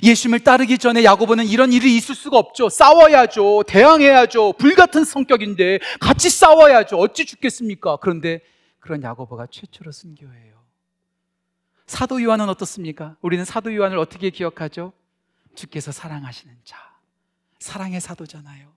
[0.05, 2.69] 예수님을 따르기 전에 야고보는 이런 일이 있을 수가 없죠.
[2.69, 3.65] 싸워야죠.
[3.67, 4.53] 대항해야죠.
[4.53, 6.97] 불같은 성격인데 같이 싸워야죠.
[6.97, 7.97] 어찌 죽겠습니까?
[7.97, 8.41] 그런데
[8.79, 10.61] 그런 야고보가 최초로 순교해요.
[11.87, 13.17] 사도 요한은 어떻습니까?
[13.23, 14.93] 우리는 사도 요한을 어떻게 기억하죠?
[15.57, 16.79] 주께서 사랑하시는 자.
[17.59, 18.73] 사랑의 사도잖아요.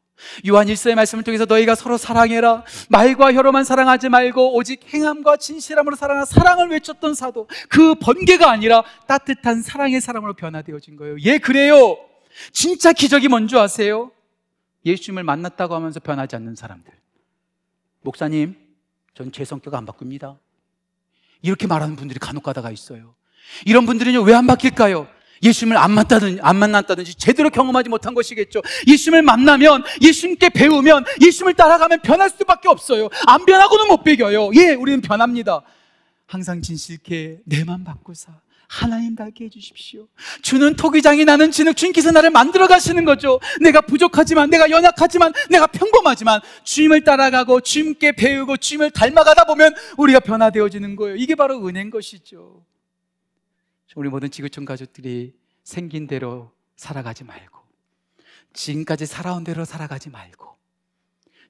[0.47, 2.63] 요한 일서의 말씀을 통해서 너희가 서로 사랑해라.
[2.89, 7.47] 말과 혀로만 사랑하지 말고 오직 행함과 진실함으로 사랑하 사랑을 외쳤던 사도.
[7.69, 11.17] 그 번개가 아니라 따뜻한 사랑의 사람으로 변화되어진 거예요.
[11.21, 11.97] 예, 그래요.
[12.51, 14.11] 진짜 기적이 뭔지 아세요?
[14.85, 16.91] 예수님을 만났다고 하면서 변하지 않는 사람들.
[18.01, 18.55] 목사님,
[19.13, 20.37] 전 제 성격 안 바꿉니다.
[21.41, 23.15] 이렇게 말하는 분들이 간혹 가다가 있어요.
[23.65, 25.07] 이런 분들은요, 왜 안 바뀔까요?
[25.43, 28.61] 예수님을 안 만났다든지, 안 만났다든지 제대로 경험하지 못한 것이겠죠.
[28.87, 33.09] 예수님을 만나면, 예수님께 배우면, 예수님을 따라가면 변할 수밖에 없어요.
[33.27, 34.51] 안 변하고는 못 배겨요.
[34.55, 35.61] 예, 우리는 변합니다.
[36.25, 38.31] 항상 진실케 내만 바꾸사.
[38.67, 40.07] 하나님 닮게 해주십시오.
[40.41, 43.39] 주는 토기장이 나는 진흙 주님께서 나를 만들어 가시는 거죠.
[43.61, 50.95] 내가 부족하지만, 내가 연약하지만, 내가 평범하지만 주님을 따라가고 주님께 배우고 주님을 닮아가다 보면 우리가 변화되어지는
[50.95, 51.17] 거예요.
[51.17, 52.63] 이게 바로 은혜인 것이죠.
[53.95, 55.33] 우리 모든 지구촌 가족들이
[55.63, 57.59] 생긴 대로 살아가지 말고
[58.53, 60.53] 지금까지 살아온 대로 살아가지 말고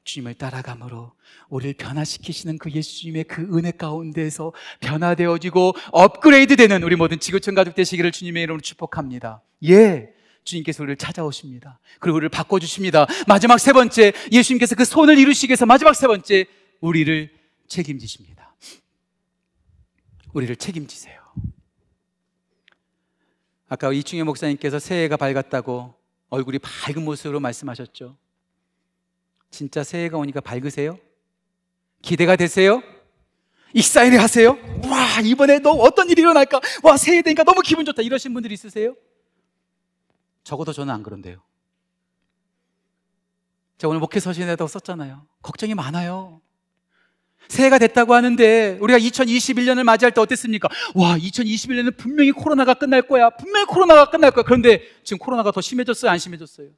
[0.04, 1.14] 주님을 따라감으로
[1.50, 8.12] 우리를 변화시키시는 그 예수님의 그 은혜 가운데서 변화되어지고 업그레이드 되는 우리 모든 지구촌 가족 되시기를
[8.12, 9.42] 주님의 이름으로 축복합니다.
[9.70, 10.14] 예.
[10.44, 11.80] 주님께서 우리를 찾아오십니다.
[12.00, 13.08] 그리고 우리를 바꿔주십니다.
[13.28, 16.48] 마지막 세 번째, 예수님께서 그 손을 이루시기 위해서 마지막 세 번째,
[16.82, 17.30] 우리를
[17.68, 18.54] 책임지십니다.
[20.34, 21.23] 우리를 책임지세요.
[23.74, 25.96] 아까 이충현 목사님께서 새해가 밝았다고
[26.30, 28.16] 얼굴이 밝은 모습으로 말씀하셨죠.
[29.50, 31.00] 진짜 새해가 오니까 밝으세요?
[32.04, 32.84] 기대가 되세요?
[33.74, 34.52] 익사이를 하세요?
[34.86, 36.62] 와, 이번에 너 어떤 일이 일어날까?
[36.84, 38.04] 와, 새해 되니까 너무 기분 좋다.
[38.04, 38.96] 이러신 분들 있으세요?
[40.44, 41.42] 적어도 저는 안 그런데요.
[43.80, 45.26] 제가 오늘 목회 서신에도 썼잖아요.
[45.42, 46.43] 걱정이 많아요.
[47.48, 50.70] 새해가 됐다고 하는데 우리가 2021년을 맞이할 때 어땠습니까?
[50.96, 53.30] 와, 2021년은 분명히 코로나가 끝날 거야.
[53.32, 54.44] 분명히 코로나가 끝날 거야.
[54.44, 56.12] 그런데 지금 코로나가 더 심해졌어요?
[56.12, 56.70] 안 심해졌어요?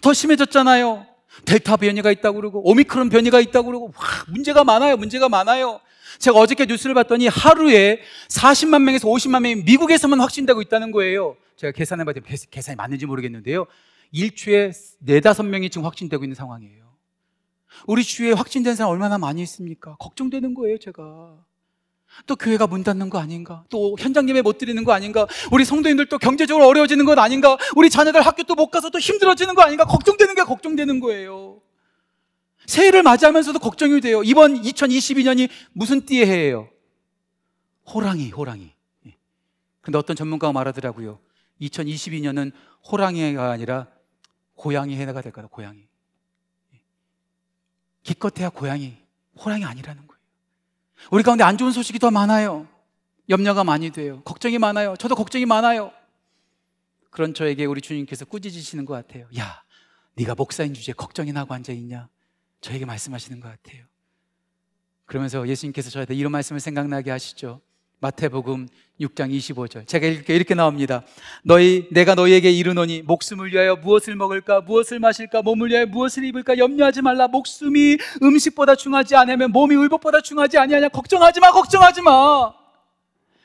[0.00, 1.06] 더 심해졌잖아요.
[1.44, 4.96] 델타 변이가 있다고 그러고 오미크론 변이가 있다고 그러고 와, 문제가 많아요.
[4.96, 5.80] 문제가 많아요.
[6.18, 11.36] 제가 어저께 뉴스를 봤더니 하루에 40만 명에서 50만 명이 미국에서만 확진되고 있다는 거예요.
[11.56, 13.66] 제가 계산해 봤더니 계산이 맞는지 모르겠는데요.
[14.10, 16.87] 일주에 4, 5명이 지금 확진되고 있는 상황이에요.
[17.86, 19.96] 우리 주위에 확진된 사람 얼마나 많이 있습니까?
[19.96, 21.44] 걱정되는 거예요, 제가.
[22.26, 23.64] 또 교회가 문 닫는 거 아닌가?
[23.68, 25.26] 또 현장 예배 못 드리는 거 아닌가?
[25.52, 27.58] 우리 성도님들 또 경제적으로 어려워지는 건 아닌가?
[27.76, 29.84] 우리 자녀들 학교 또 못 가서 또 힘들어지는 거 아닌가?
[29.84, 31.60] 걱정되는 게 걱정되는 거예요.
[32.66, 34.22] 새해를 맞이하면서도 걱정이 돼요.
[34.22, 36.68] 이번 2022년이 무슨 띠의 해예요?
[37.86, 38.72] 호랑이, 호랑이.
[39.06, 39.16] 예.
[39.80, 41.18] 근데 어떤 전문가가 말하더라고요.
[41.62, 42.52] 2022년은
[42.90, 43.86] 호랑이가 아니라
[44.54, 45.87] 고양이 해가 될 거다, 고양이.
[48.08, 48.96] 기껏해야 고양이,
[49.36, 50.18] 호랑이 아니라는 거예요.
[51.10, 52.66] 우리 가운데 안 좋은 소식이 더 많아요.
[53.28, 54.22] 염려가 많이 돼요.
[54.24, 54.96] 걱정이 많아요.
[54.96, 55.92] 저도 걱정이 많아요.
[57.10, 59.28] 그런 저에게 우리 주님께서 꾸짖으시는 것 같아요.
[59.38, 59.62] 야,
[60.14, 62.08] 네가 목사인 주제에 걱정이 나고 앉아 있냐?
[62.62, 63.84] 저에게 말씀하시는 것 같아요.
[65.04, 67.60] 그러면서 예수님께서 저한테 이런 말씀을 생각나게 하시죠.
[68.00, 68.68] 마태복음
[69.00, 69.86] 6장 25절.
[69.86, 71.02] 제가 이렇게, 이렇게 나옵니다.
[71.44, 77.02] 너희, 내가 너희에게 이르노니, 목숨을 위하여 무엇을 먹을까, 무엇을 마실까, 몸을 위하여 무엇을 입을까, 염려하지
[77.02, 77.28] 말라.
[77.28, 80.88] 목숨이 음식보다 중하지 않으면 몸이 의복보다 중하지 아니하냐.
[80.88, 82.57] 걱정하지 마, 걱정하지 마.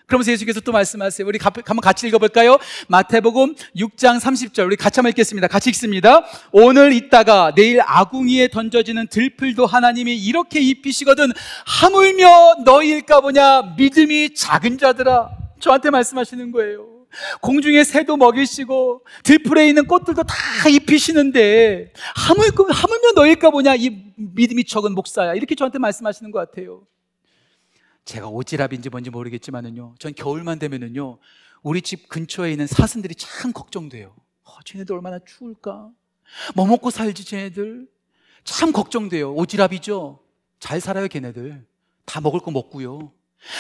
[0.08, 1.28] 그러면서 예수께서 또 말씀하세요.
[1.28, 2.58] 우리 한번 같이 읽어볼까요?
[2.88, 4.66] 마태복음 6장 30절.
[4.66, 5.48] 우리 같이 한번 읽겠습니다.
[5.48, 6.26] 같이 읽습니다.
[6.52, 11.32] 오늘 있다가 내일 아궁이에 던져지는 들풀도 하나님이 이렇게 입히시거든
[11.66, 15.30] 하물며 너희일까 보냐 믿음이 작은 자들아.
[15.60, 16.88] 저한테 말씀하시는 거예요.
[17.42, 20.36] 공중에 새도 먹이시고 들풀에 있는 꽃들도 다
[20.70, 25.36] 입히시는데 하물, 하물며 너희일까 보냐 이 믿음이 적은 목사야.
[25.36, 26.82] 이렇게 저한테 말씀하시는 것 같아요.
[28.06, 29.96] 제가 오지랖인지 뭔지 모르겠지만은요.
[30.00, 31.20] 전 겨울만 되면은요.
[31.62, 34.14] 우리 집 근처에 있는 사슴들이 참 걱정돼요.
[34.44, 35.90] 어, 쟤네들 얼마나 추울까?
[36.56, 37.88] 뭐 먹고 살지 쟤네들?
[38.44, 39.34] 참 걱정돼요.
[39.36, 40.20] 오지랖이죠.
[40.60, 41.66] 잘 살아요 걔네들.
[42.06, 43.12] 다 먹을 거 먹고요.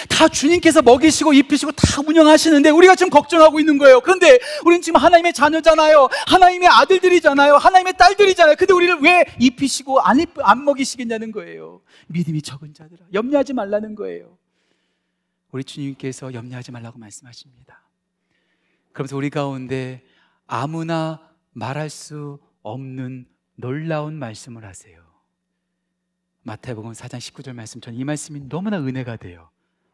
[0.10, 4.02] 다 주님께서 먹이시고 입히시고 다 운영하시는데 우리가 지금 걱정하고 있는 거예요.
[4.02, 6.08] 그런데 우리는 지금 하나님의 자녀잖아요.
[6.28, 7.56] 하나님의 아들들이잖아요.
[7.56, 8.56] 하나님의 딸들이잖아요.
[8.58, 11.82] 근데 우리를 왜 입히시고 안, 입, 안 먹이시겠냐는 거예요.
[12.08, 13.06] 믿음이 적은 자들아.
[13.14, 14.38] 염려하지 말라는 거예요.
[15.52, 17.84] 우리 주님께서 염려하지 말라고 말씀하십니다.
[18.94, 20.02] 그러면서 우리 가운데
[20.48, 21.20] 아무나
[21.52, 25.04] 말할 수 없는 놀라운 말씀을 하세요.
[26.44, 29.50] 마태복음 4장 19절 말씀 전 이 말씀이 너무나 은혜가 돼요.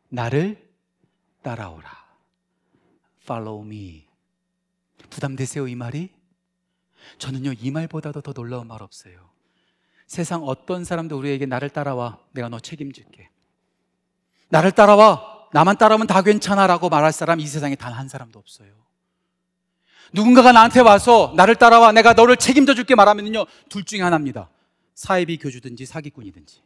[0.10, 0.68] 나를
[1.42, 1.90] 따라오라.
[3.24, 4.08] Follow me.
[5.10, 6.10] 부담되세요, 이 말이?
[7.18, 9.30] 저는요, 이 말보다도 더 놀라운 말 없어요.
[10.08, 12.20] 세상 어떤 사람도 우리에게 나를 따라와.
[12.32, 13.30] 내가 너 책임질게.
[14.50, 15.48] 나를 따라와.
[15.54, 16.68] 나만 따라오면 다 괜찮아.
[16.68, 18.72] 라고 말할 사람 이 세상에 단 한 사람도 없어요.
[20.12, 21.92] 누군가가 나한테 와서 나를 따라와.
[21.92, 23.46] 내가 너를 책임져 줄게 말하면요.
[23.70, 24.50] 둘 중에 하나입니다.
[24.96, 26.62] 사이비 교주든지 사기꾼이든지.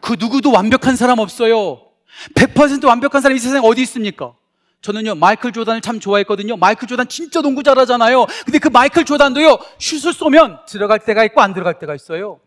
[0.00, 1.89] 그 누구도 완벽한 사람 없어요.
[2.34, 4.34] 100% 완벽한 사람이 이 세상에 어디 있습니까?
[4.82, 6.56] 저는요, 마이클 조단을 참 좋아했거든요.
[6.56, 8.26] 마이클 조단 진짜 농구 잘하잖아요.
[8.44, 12.40] 근데 그 마이클 조단도요, 슛을 쏘면 들어갈 때가 있고 안 들어갈 때가 있어요.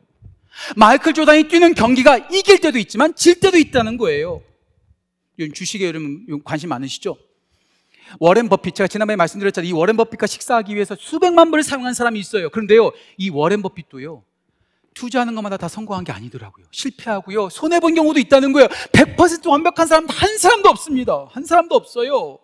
[0.75, 4.41] 마이클 조단이 뛰는 경기가 이길 때도 있지만 질 때도 있다는 거예요.
[5.53, 7.17] 주식에 여러분 관심 많으시죠?
[8.19, 9.69] 워렌 버핏, 제가 지난번에 말씀드렸잖아요.
[9.69, 12.49] 이 워렌 버핏과 식사하기 위해서 수백만 불을 사용한 사람이 있어요.
[12.49, 14.23] 그런데요, 이 워렌 버핏도요,
[14.93, 16.65] 투자하는 것마다 다 성공한 게 아니더라고요.
[16.71, 18.67] 실패하고요, 손해본 경우도 있다는 거예요.
[18.67, 21.27] 100% 완벽한 사람 한 사람도 없습니다.
[21.31, 22.39] 한 사람도 없어요.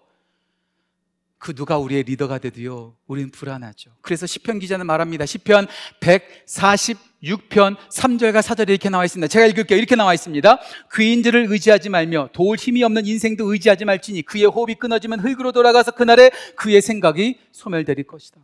[1.40, 3.92] 그 누가 우리의 리더가 돼도요, 우리는 불안하죠.
[4.02, 5.26] 그래서 시편 기자는 말합니다.
[5.26, 5.68] 시편
[6.02, 9.30] 146편 3절과 4절에 이렇게 나와 있습니다.
[9.30, 9.78] 제가 읽을게요.
[9.78, 10.60] 이렇게 나와 있습니다.
[10.90, 15.92] 그인 들을 의지하지 말며 도울 힘이 없는 인생도 의지하지 말지니 그의 호흡이 끊어지면 흙으로 돌아가서
[15.92, 18.42] 그날에 그의 생각이 소멸될 것이다.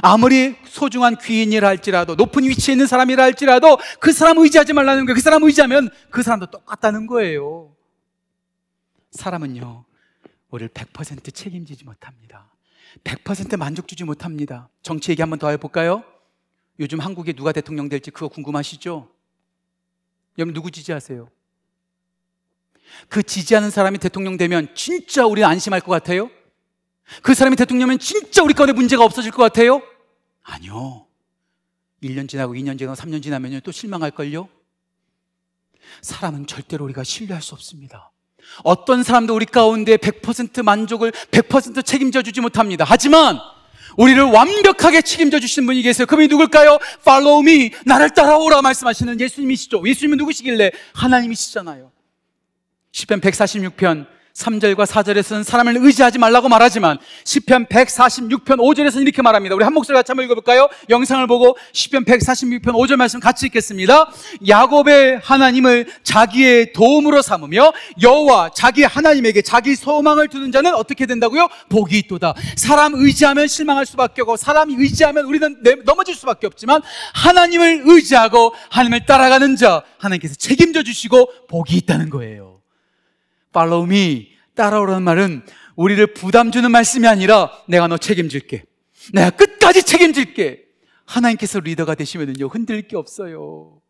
[0.00, 5.14] 아무리 소중한 귀인이라 할지라도 높은 위치에 있는 사람이라 할지라도 그 사람 의지하지 말라는 거예요.
[5.14, 7.74] 그 사람 의지하면 그 사람도 똑같다는 거예요.
[9.10, 9.84] 사람은요.
[10.50, 12.50] 우리를 100% 책임지지 못합니다.
[13.04, 14.68] 100% 만족 주지 못합니다.
[14.82, 16.04] 정치 얘기 한 번 더 해볼까요?
[16.80, 19.08] 요즘 한국에 누가 대통령 될지 그거 궁금하시죠?
[20.38, 21.28] 여러분 누구 지지하세요?
[23.08, 26.30] 그 지지하는 사람이 대통령 되면 진짜 우리 안심할 것 같아요?
[27.20, 29.82] 그 사람이 대통령이면 진짜 우리 가운데 문제가 없어질 것 같아요?
[30.42, 31.06] 아니요.
[32.02, 34.48] 1년 지나고 2년 지나고 3년 지나면 또 실망할걸요?
[36.00, 38.10] 사람은 절대로 우리가 신뢰할 수 없습니다.
[38.64, 42.84] 어떤 사람도 우리 가운데 100% 만족을 100% 책임져 주지 못합니다.
[42.86, 43.38] 하지만
[43.96, 46.06] 우리를 완벽하게 책임져 주신 분이 계세요.
[46.06, 46.78] 그분이 누굴까요?
[47.00, 47.70] Follow me.
[47.84, 49.86] 나를 따라오라 말씀하시는 예수님이시죠.
[49.86, 50.72] 예수님은 누구시길래?
[50.94, 51.92] 하나님이시잖아요.
[52.92, 59.54] 10편 146편 3절과 4절에서는 사람을 의지하지 말라고 말하지만 10편 146편 5절에서는 이렇게 말합니다.
[59.54, 60.68] 우리 한 목소리 같이 한번 읽어볼까요?
[60.88, 64.10] 영상을 보고 10편 146편 5절 말씀 같이 읽겠습니다.
[64.46, 71.48] 야곱의 하나님을 자기의 도움으로 삼으며 여호와 자기 하나님에게 자기 소망을 두는 자는 어떻게 된다고요?
[71.68, 72.34] 복이 있도다.
[72.56, 76.82] 사람 의지하면 실망할 수밖에 없고 사람이 의지하면 우리는 넘어질 수밖에 없지만
[77.14, 82.51] 하나님을 의지하고 하나님을 따라가는 자 하나님께서 책임져 주시고 복이 있다는 거예요.
[83.54, 84.32] Follow me.
[84.54, 85.42] 따라오라는 말은
[85.76, 88.64] 우리를 부담 주는 말씀이 아니라 내가 너 책임질게.
[89.12, 90.64] 내가 끝까지 책임질게.
[91.04, 93.80] 하나님께서 리더가 되시면은요, 흔들릴 게 없어요.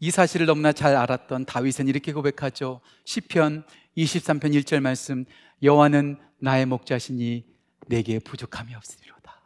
[0.00, 2.80] 이 사실을 너무나 잘 알았던 다윗은 이렇게 고백하죠.
[3.04, 3.64] 시편
[3.96, 5.24] 23편 1절 말씀,
[5.62, 7.44] 여호와는 나의 목자시니
[7.88, 9.40] 내게 부족함이 없으리로다.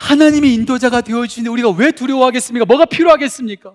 [0.00, 2.64] 하나님이 인도자가 되어 주시는데 우리가 왜 두려워하겠습니까?
[2.64, 3.74] 뭐가 필요하겠습니까?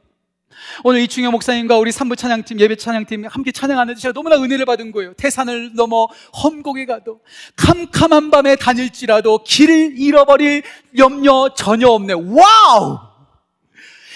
[0.84, 5.14] 오늘 이충영 목사님과 우리 삼부 찬양팀, 예배 찬양팀 함께 찬양하는데 제가 너무나 은혜를 받은 거예요.
[5.14, 6.08] 태산을 넘어
[6.44, 7.22] 험곡에 가도
[7.56, 10.64] 캄캄한 밤에 다닐지라도 길을 잃어버릴
[10.98, 12.14] 염려 전혀 없네.
[12.14, 13.00] 와우!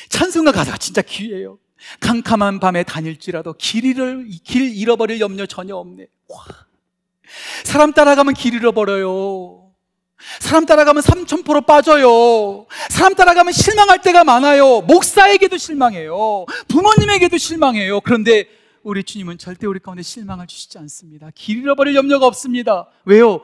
[0.10, 1.60] 찬송가 가사가 진짜 귀해요.
[2.00, 6.08] 캄캄한 밤에 다닐지라도 길을, 길 잃어버릴 염려 전혀 없네.
[6.30, 6.46] 와.
[7.64, 9.65] 사람 따라가면 길 잃어버려요.
[10.40, 12.66] 사람 따라가면 삼천포로 빠져요.
[12.90, 14.82] 사람 따라가면 실망할 때가 많아요.
[14.82, 16.46] 목사에게도 실망해요.
[16.68, 18.02] 부모님에게도 실망해요.
[18.02, 18.46] 그런데
[18.84, 21.30] 우리 주님은 절대 우리 가운데 실망을 주시지 않습니다.
[21.34, 22.88] 길 잃어버릴 염려가 없습니다.
[23.06, 23.42] 왜요?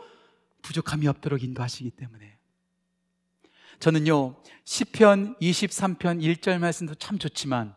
[0.61, 2.37] 부족함이 없도록 인도하시기 때문에.
[3.79, 7.75] 저는요, 10편, 23편 1절 말씀도 참 좋지만,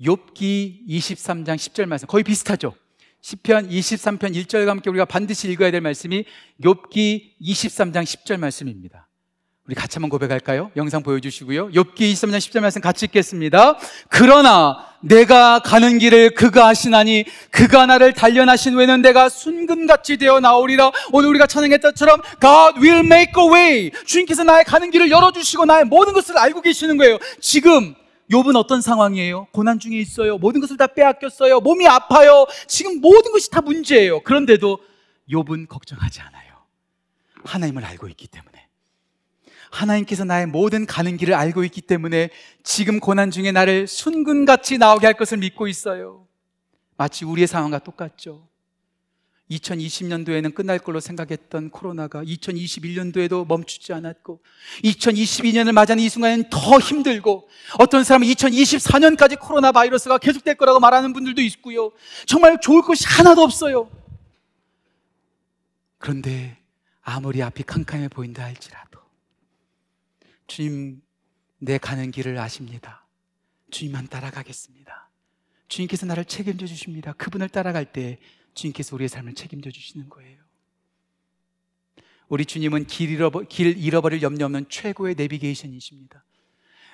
[0.00, 2.74] 욥기 23장 10절 말씀 거의 비슷하죠.
[3.22, 6.24] 10편 23편 1절과 함께 우리가 반드시 읽어야 될 말씀이
[6.62, 9.08] 욥기 23장 10절 말씀입니다.
[9.66, 10.72] 우리 같이 한번 고백할까요?
[10.74, 11.68] 영상 보여주시고요.
[11.68, 13.78] 욥기 23장 10절 말씀 같이 읽겠습니다.
[14.08, 20.90] 그러나 내가 가는 길을 그가 하시나니 그가 나를 단련하신 후에는 내가 순금같이 되어 나오리라.
[21.12, 23.90] 오늘 우리가 찬양했다처럼 God will make a way.
[24.06, 27.18] 주님께서 나의 가는 길을 열어주시고 나의 모든 것을 알고 계시는 거예요.
[27.40, 27.94] 지금
[28.30, 29.46] 욥은 어떤 상황이에요?
[29.52, 30.38] 고난 중에 있어요.
[30.38, 31.60] 모든 것을 다 빼앗겼어요.
[31.60, 32.46] 몸이 아파요.
[32.68, 34.20] 지금 모든 것이 다 문제예요.
[34.20, 34.78] 그런데도
[35.30, 36.54] 욥은 걱정하지 않아요.
[37.44, 38.68] 하나님을 알고 있기 때문에.
[39.70, 42.30] 하나님께서 나의 모든 가는 길을 알고 있기 때문에
[42.62, 46.26] 지금 고난 중에 나를 순금같이 나오게 할 것을 믿고 있어요.
[46.96, 48.49] 마치 우리의 상황과 똑같죠.
[49.50, 54.40] 2020년도에는 끝날 걸로 생각했던 코로나가 2021년도에도 멈추지 않았고
[54.84, 57.48] 2022년을 맞이하는 이 순간에는 더 힘들고
[57.78, 61.92] 어떤 사람은 2024년까지 코로나 바이러스가 계속될 거라고 말하는 분들도 있고요.
[62.26, 63.90] 정말 좋을 것이 하나도 없어요.
[65.98, 66.58] 그런데
[67.02, 69.00] 아무리 앞이 캄캄해 보인다 할지라도
[70.46, 71.02] 주님
[71.58, 73.06] 내 가는 길을 아십니다.
[73.70, 75.09] 주님만 따라가겠습니다.
[75.70, 77.12] 주님께서 나를 책임져 주십니다.
[77.12, 78.18] 그분을 따라갈 때
[78.54, 80.38] 주님께서 우리의 삶을 책임져 주시는 거예요.
[82.28, 86.24] 우리 주님은 길, 잃어버, 길 잃어버릴 염려 없는 최고의 내비게이션이십니다.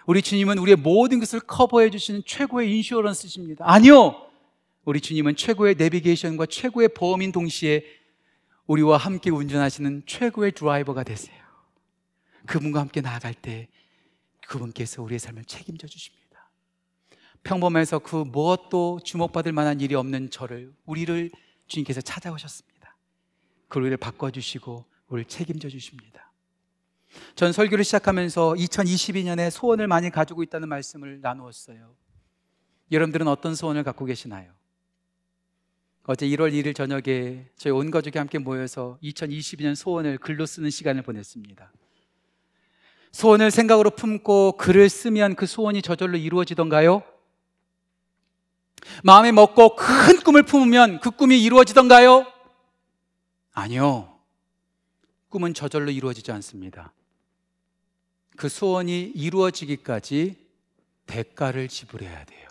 [0.06, 3.64] 우리 주님은 우리의 모든 것을 커버해 주시는 최고의 인슈어런스십니다.
[3.66, 4.30] 아니요!
[4.84, 7.84] 우리 주님은 최고의 내비게이션과 최고의 보험인 동시에
[8.66, 11.36] 우리와 함께 운전하시는 최고의 드라이버가 되세요.
[12.46, 13.68] 그분과 함께 나아갈 때
[14.46, 16.25] 그분께서 우리의 삶을 책임져 주십니다.
[17.46, 21.30] 평범해서 그 무엇도 주목받을 만한 일이 없는 저를, 우리를
[21.68, 22.96] 주님께서 찾아오셨습니다.
[23.68, 26.32] 그 우리를 바꿔주시고 우리를 책임져 주십니다.
[27.36, 31.94] 전 설교를 시작하면서 2022년에 소원을 많이 가지고 있다는 말씀을 나누었어요.
[32.90, 34.52] 여러분들은 어떤 소원을 갖고 계시나요?
[36.04, 41.72] 어제 1월 1일 저녁에 저희 온 가족이 함께 모여서 2022년 소원을 글로 쓰는 시간을 보냈습니다.
[43.12, 47.02] 소원을 생각으로 품고 글을 쓰면 그 소원이 저절로 이루어지던가요?
[49.02, 52.26] 마음에 먹고 큰 꿈을 품으면 그 꿈이 이루어지던가요?
[53.52, 54.18] 아니요.
[55.28, 56.92] 꿈은 저절로 이루어지지 않습니다.
[58.36, 60.36] 그 소원이 이루어지기까지
[61.06, 62.48] 대가를 지불해야 돼요.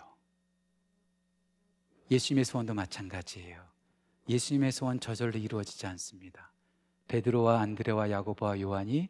[2.10, 3.60] 예수님의 소원도 마찬가지예요.
[4.28, 6.52] 예수님의 소원 저절로 이루어지지 않습니다.
[7.08, 9.08] 베드로와 안드레와 야고보와 요한이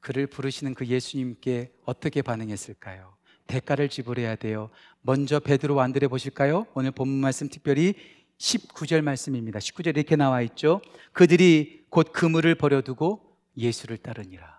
[0.00, 3.15] 그를 부르시는 그 예수님께 어떻게 반응했을까요?
[3.46, 4.70] 대가를 지불해야 돼요.
[5.02, 6.66] 먼저 베드로와 안드레 보실까요?
[6.74, 7.94] 오늘 본문 말씀 특별히
[8.38, 9.58] 19절 말씀입니다.
[9.58, 10.80] 19절 이렇게 나와 있죠.
[11.12, 13.20] 그들이 곧 그물을 버려두고
[13.56, 14.56] 예수를 따르니라.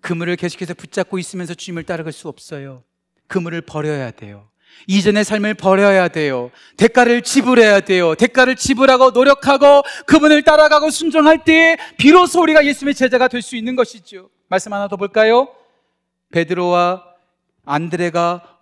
[0.00, 2.82] 그물을 계속해서 붙잡고 있으면서 주님을 따라갈 수 없어요.
[3.26, 4.48] 그물을 버려야 돼요.
[4.86, 6.50] 이전의 삶을 버려야 돼요.
[6.76, 8.14] 대가를 지불해야 돼요.
[8.14, 14.30] 대가를 지불하고 노력하고 그분을 따라가고 순종할 때 비로소 우리가 예수님의 제자가 될 수 있는 것이죠.
[14.48, 15.48] 말씀 하나 더 볼까요?
[16.32, 17.09] 베드로와
[17.64, 18.58] 안드레가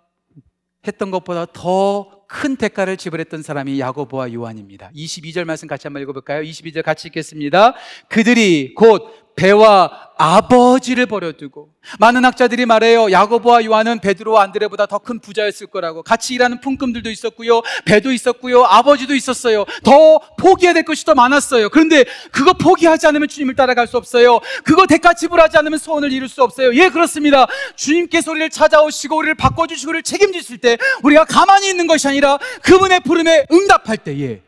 [0.87, 4.91] 했던 것보다 더 큰 대가를 지불했던 사람이 야고보와 요한입니다.
[4.95, 6.43] 22절 말씀 같이 한번 읽어볼까요?
[6.43, 7.73] 22절 같이 읽겠습니다.
[8.07, 13.09] 그들이 곧 배와 아버지를 버려두고 많은 학자들이 말해요.
[13.09, 16.03] 야고보와 요한은 베드로와 안드레보다 더 큰 부자였을 거라고.
[16.03, 17.61] 같이 일하는 품금들도 있었고요.
[17.85, 18.63] 배도 있었고요.
[18.65, 19.63] 아버지도 있었어요.
[19.85, 21.69] 더 포기해야 될 것이 더 많았어요.
[21.69, 22.03] 그런데
[22.33, 24.41] 그거 포기하지 않으면 주님을 따라갈 수 없어요.
[24.65, 26.75] 그거 대가 지불하지 않으면 소원을 이룰 수 없어요.
[26.75, 27.47] 예, 그렇습니다.
[27.77, 32.99] 주님께서 우리를 찾아오시고 우리를 바꿔 주시고 우리를 책임지실 때 우리가 가만히 있는 것이 아니라 그분의
[32.99, 34.41] 부름에 응답할 때에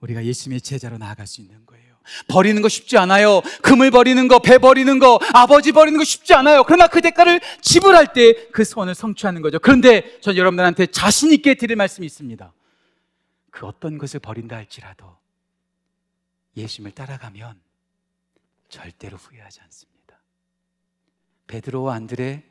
[0.00, 1.83] 우리가 예수님의 제자로 나아갈 수 있는 거예요.
[2.28, 3.40] 버리는 거 쉽지 않아요.
[3.62, 6.64] 금을 버리는 거, 배 버리는 거, 아버지 버리는 거 쉽지 않아요.
[6.64, 9.58] 그러나 그 대가를 지불할 때 그 소원을 성취하는 거죠.
[9.58, 12.52] 그런데 전 여러분들한테 자신 있게 드릴 말씀이 있습니다.
[13.50, 15.16] 그 어떤 것을 버린다 할지라도
[16.56, 17.60] 예수님을 따라가면
[18.68, 20.20] 절대로 후회하지 않습니다.
[21.46, 22.44] 베드로와 안드레,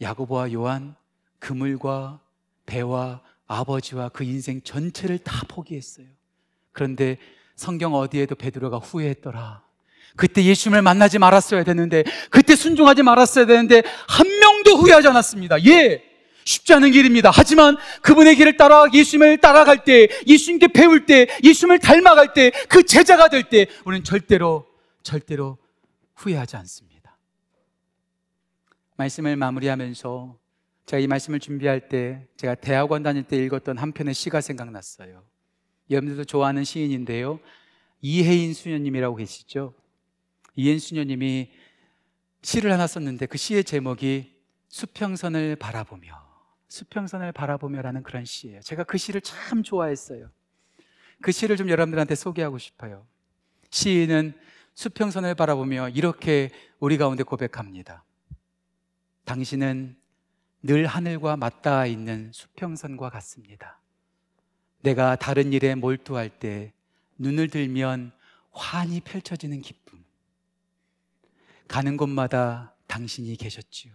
[0.00, 0.94] 야고보와 요한,
[1.38, 2.20] 그물과
[2.66, 6.06] 배와 아버지와 그 인생 전체를 다 포기했어요.
[6.72, 7.18] 그런데
[7.58, 9.62] 성경 어디에도 베드로가 후회했더라.
[10.14, 15.64] 그때 예수님을 만나지 말았어야 되는데, 그때 순종하지 말았어야 되는데, 한 명도 후회하지 않았습니다.
[15.66, 16.04] 예!
[16.44, 17.30] 쉽지 않은 길입니다.
[17.30, 23.28] 하지만 그분의 길을 따라 예수님을 따라갈 때, 예수님께 배울 때, 예수님을 닮아갈 때, 그 제자가
[23.28, 24.64] 될 때, 우리는 절대로,
[25.02, 25.58] 절대로
[26.14, 27.18] 후회하지 않습니다.
[28.96, 30.36] 말씀을 마무리하면서
[30.86, 35.24] 제가 이 말씀을 준비할 때, 제가 대학원 다닐 때 읽었던 한 편의 시가 생각났어요.
[35.90, 37.40] 여러분들도 좋아하는 시인인데요.
[38.00, 39.74] 이혜인 수녀님이라고 계시죠?
[40.54, 41.50] 이혜인 수녀님이
[42.42, 44.36] 시를 하나 썼는데 그 시의 제목이
[44.68, 46.28] 수평선을 바라보며
[46.68, 48.60] 수평선을 바라보며라는 그런 시예요.
[48.60, 50.30] 제가 그 시를 참 좋아했어요.
[51.20, 53.06] 그 시를 좀 여러분들한테 소개하고 싶어요.
[53.70, 54.34] 시인은
[54.74, 58.04] 수평선을 바라보며 이렇게 우리 가운데 고백합니다.
[59.24, 59.96] 당신은
[60.62, 63.80] 늘 하늘과 맞닿아 있는 수평선과 같습니다.
[64.88, 66.72] 내가 다른 일에 몰두할 때
[67.18, 68.10] 눈을 들면
[68.52, 70.02] 환히 펼쳐지는 기쁨.
[71.66, 73.92] 가는 곳마다 당신이 계셨지요.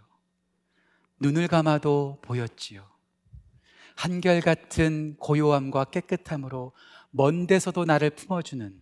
[1.19, 2.87] 눈을 감아도 보였지요.
[3.95, 6.73] 한결같은 고요함과 깨끗함으로
[7.09, 8.79] 먼 데서도 나를 품어주는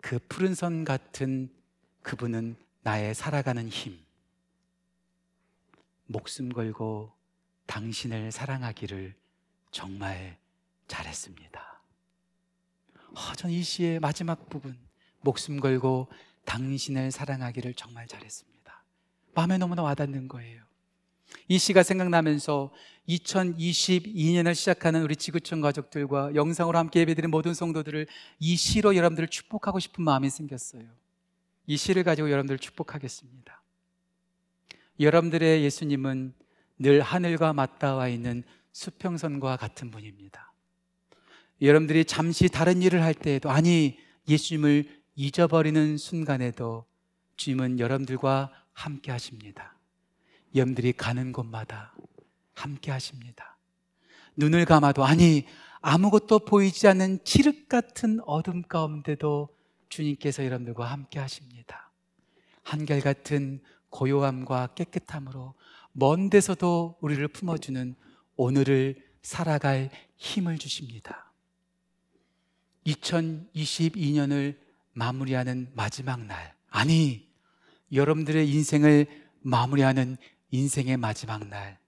[0.00, 1.52] 그 푸른 선 같은
[2.00, 3.98] 그분은 나의 살아가는 힘.
[6.06, 7.12] 목숨 걸고
[7.66, 9.14] 당신을 사랑하기를
[9.70, 10.38] 정말
[10.88, 11.82] 잘했습니다.
[13.10, 14.76] 어, 전이 시의 마지막 부분,
[15.20, 16.08] 목숨 걸고
[16.44, 18.84] 당신을 사랑하기를 정말 잘했습니다.
[19.34, 20.62] 마음에 너무나 와닿는 거예요.
[21.46, 22.72] 이 시가 생각나면서
[23.08, 28.06] 2022년을 시작하는 우리 지구촌 가족들과 영상으로 함께 예배드린 모든 성도들을
[28.38, 30.84] 이 시로 여러분들을 축복하고 싶은 마음이 생겼어요.
[31.66, 33.62] 이 시를 가지고 여러분들을 축복하겠습니다.
[35.00, 36.34] 여러분들의 예수님은
[36.78, 40.47] 늘 하늘과 맞닿아 있는 수평선과 같은 분입니다.
[41.60, 43.98] 여러분들이 잠시 다른 일을 할 때에도 아니
[44.28, 46.84] 예수님을 잊어버리는 순간에도
[47.36, 49.76] 주님은 여러분들과 함께 하십니다.
[50.54, 51.94] 여러분들이 가는 곳마다
[52.54, 53.58] 함께 하십니다.
[54.36, 55.46] 눈을 감아도 아니
[55.80, 59.48] 아무것도 보이지 않는 칠흑 같은 어둠 가운데도
[59.88, 61.90] 주님께서 여러분들과 함께 하십니다.
[62.62, 65.54] 한결같은 고요함과 깨끗함으로
[65.92, 67.96] 먼 데서도 우리를 품어주는
[68.36, 71.27] 오늘을 살아갈 힘을 주십니다.
[72.88, 74.56] 2022년을
[74.92, 76.54] 마무리하는 마지막 날.
[76.70, 77.28] 아니,
[77.92, 79.06] 여러분들의 인생을
[79.40, 80.16] 마무리하는
[80.50, 81.78] 인생의 마지막 날.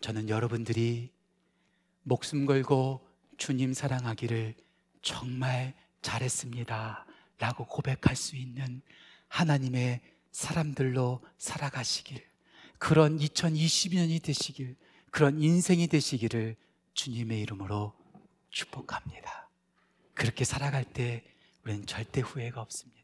[0.00, 1.10] 저는 여러분들이
[2.02, 3.06] 목숨 걸고
[3.36, 4.54] 주님 사랑하기를
[5.02, 7.06] 정말 잘했습니다.
[7.38, 8.82] 라고 고백할 수 있는
[9.28, 10.00] 하나님의
[10.30, 12.22] 사람들로 살아가시길.
[12.78, 14.76] 그런 2020년이 되시길.
[15.10, 16.56] 그런 인생이 되시기를
[16.94, 17.94] 주님의 이름으로
[18.50, 19.43] 축복합니다.
[20.24, 21.22] 그렇게 살아갈 때
[21.64, 23.03] 우리는 절대 후회가 없습니다.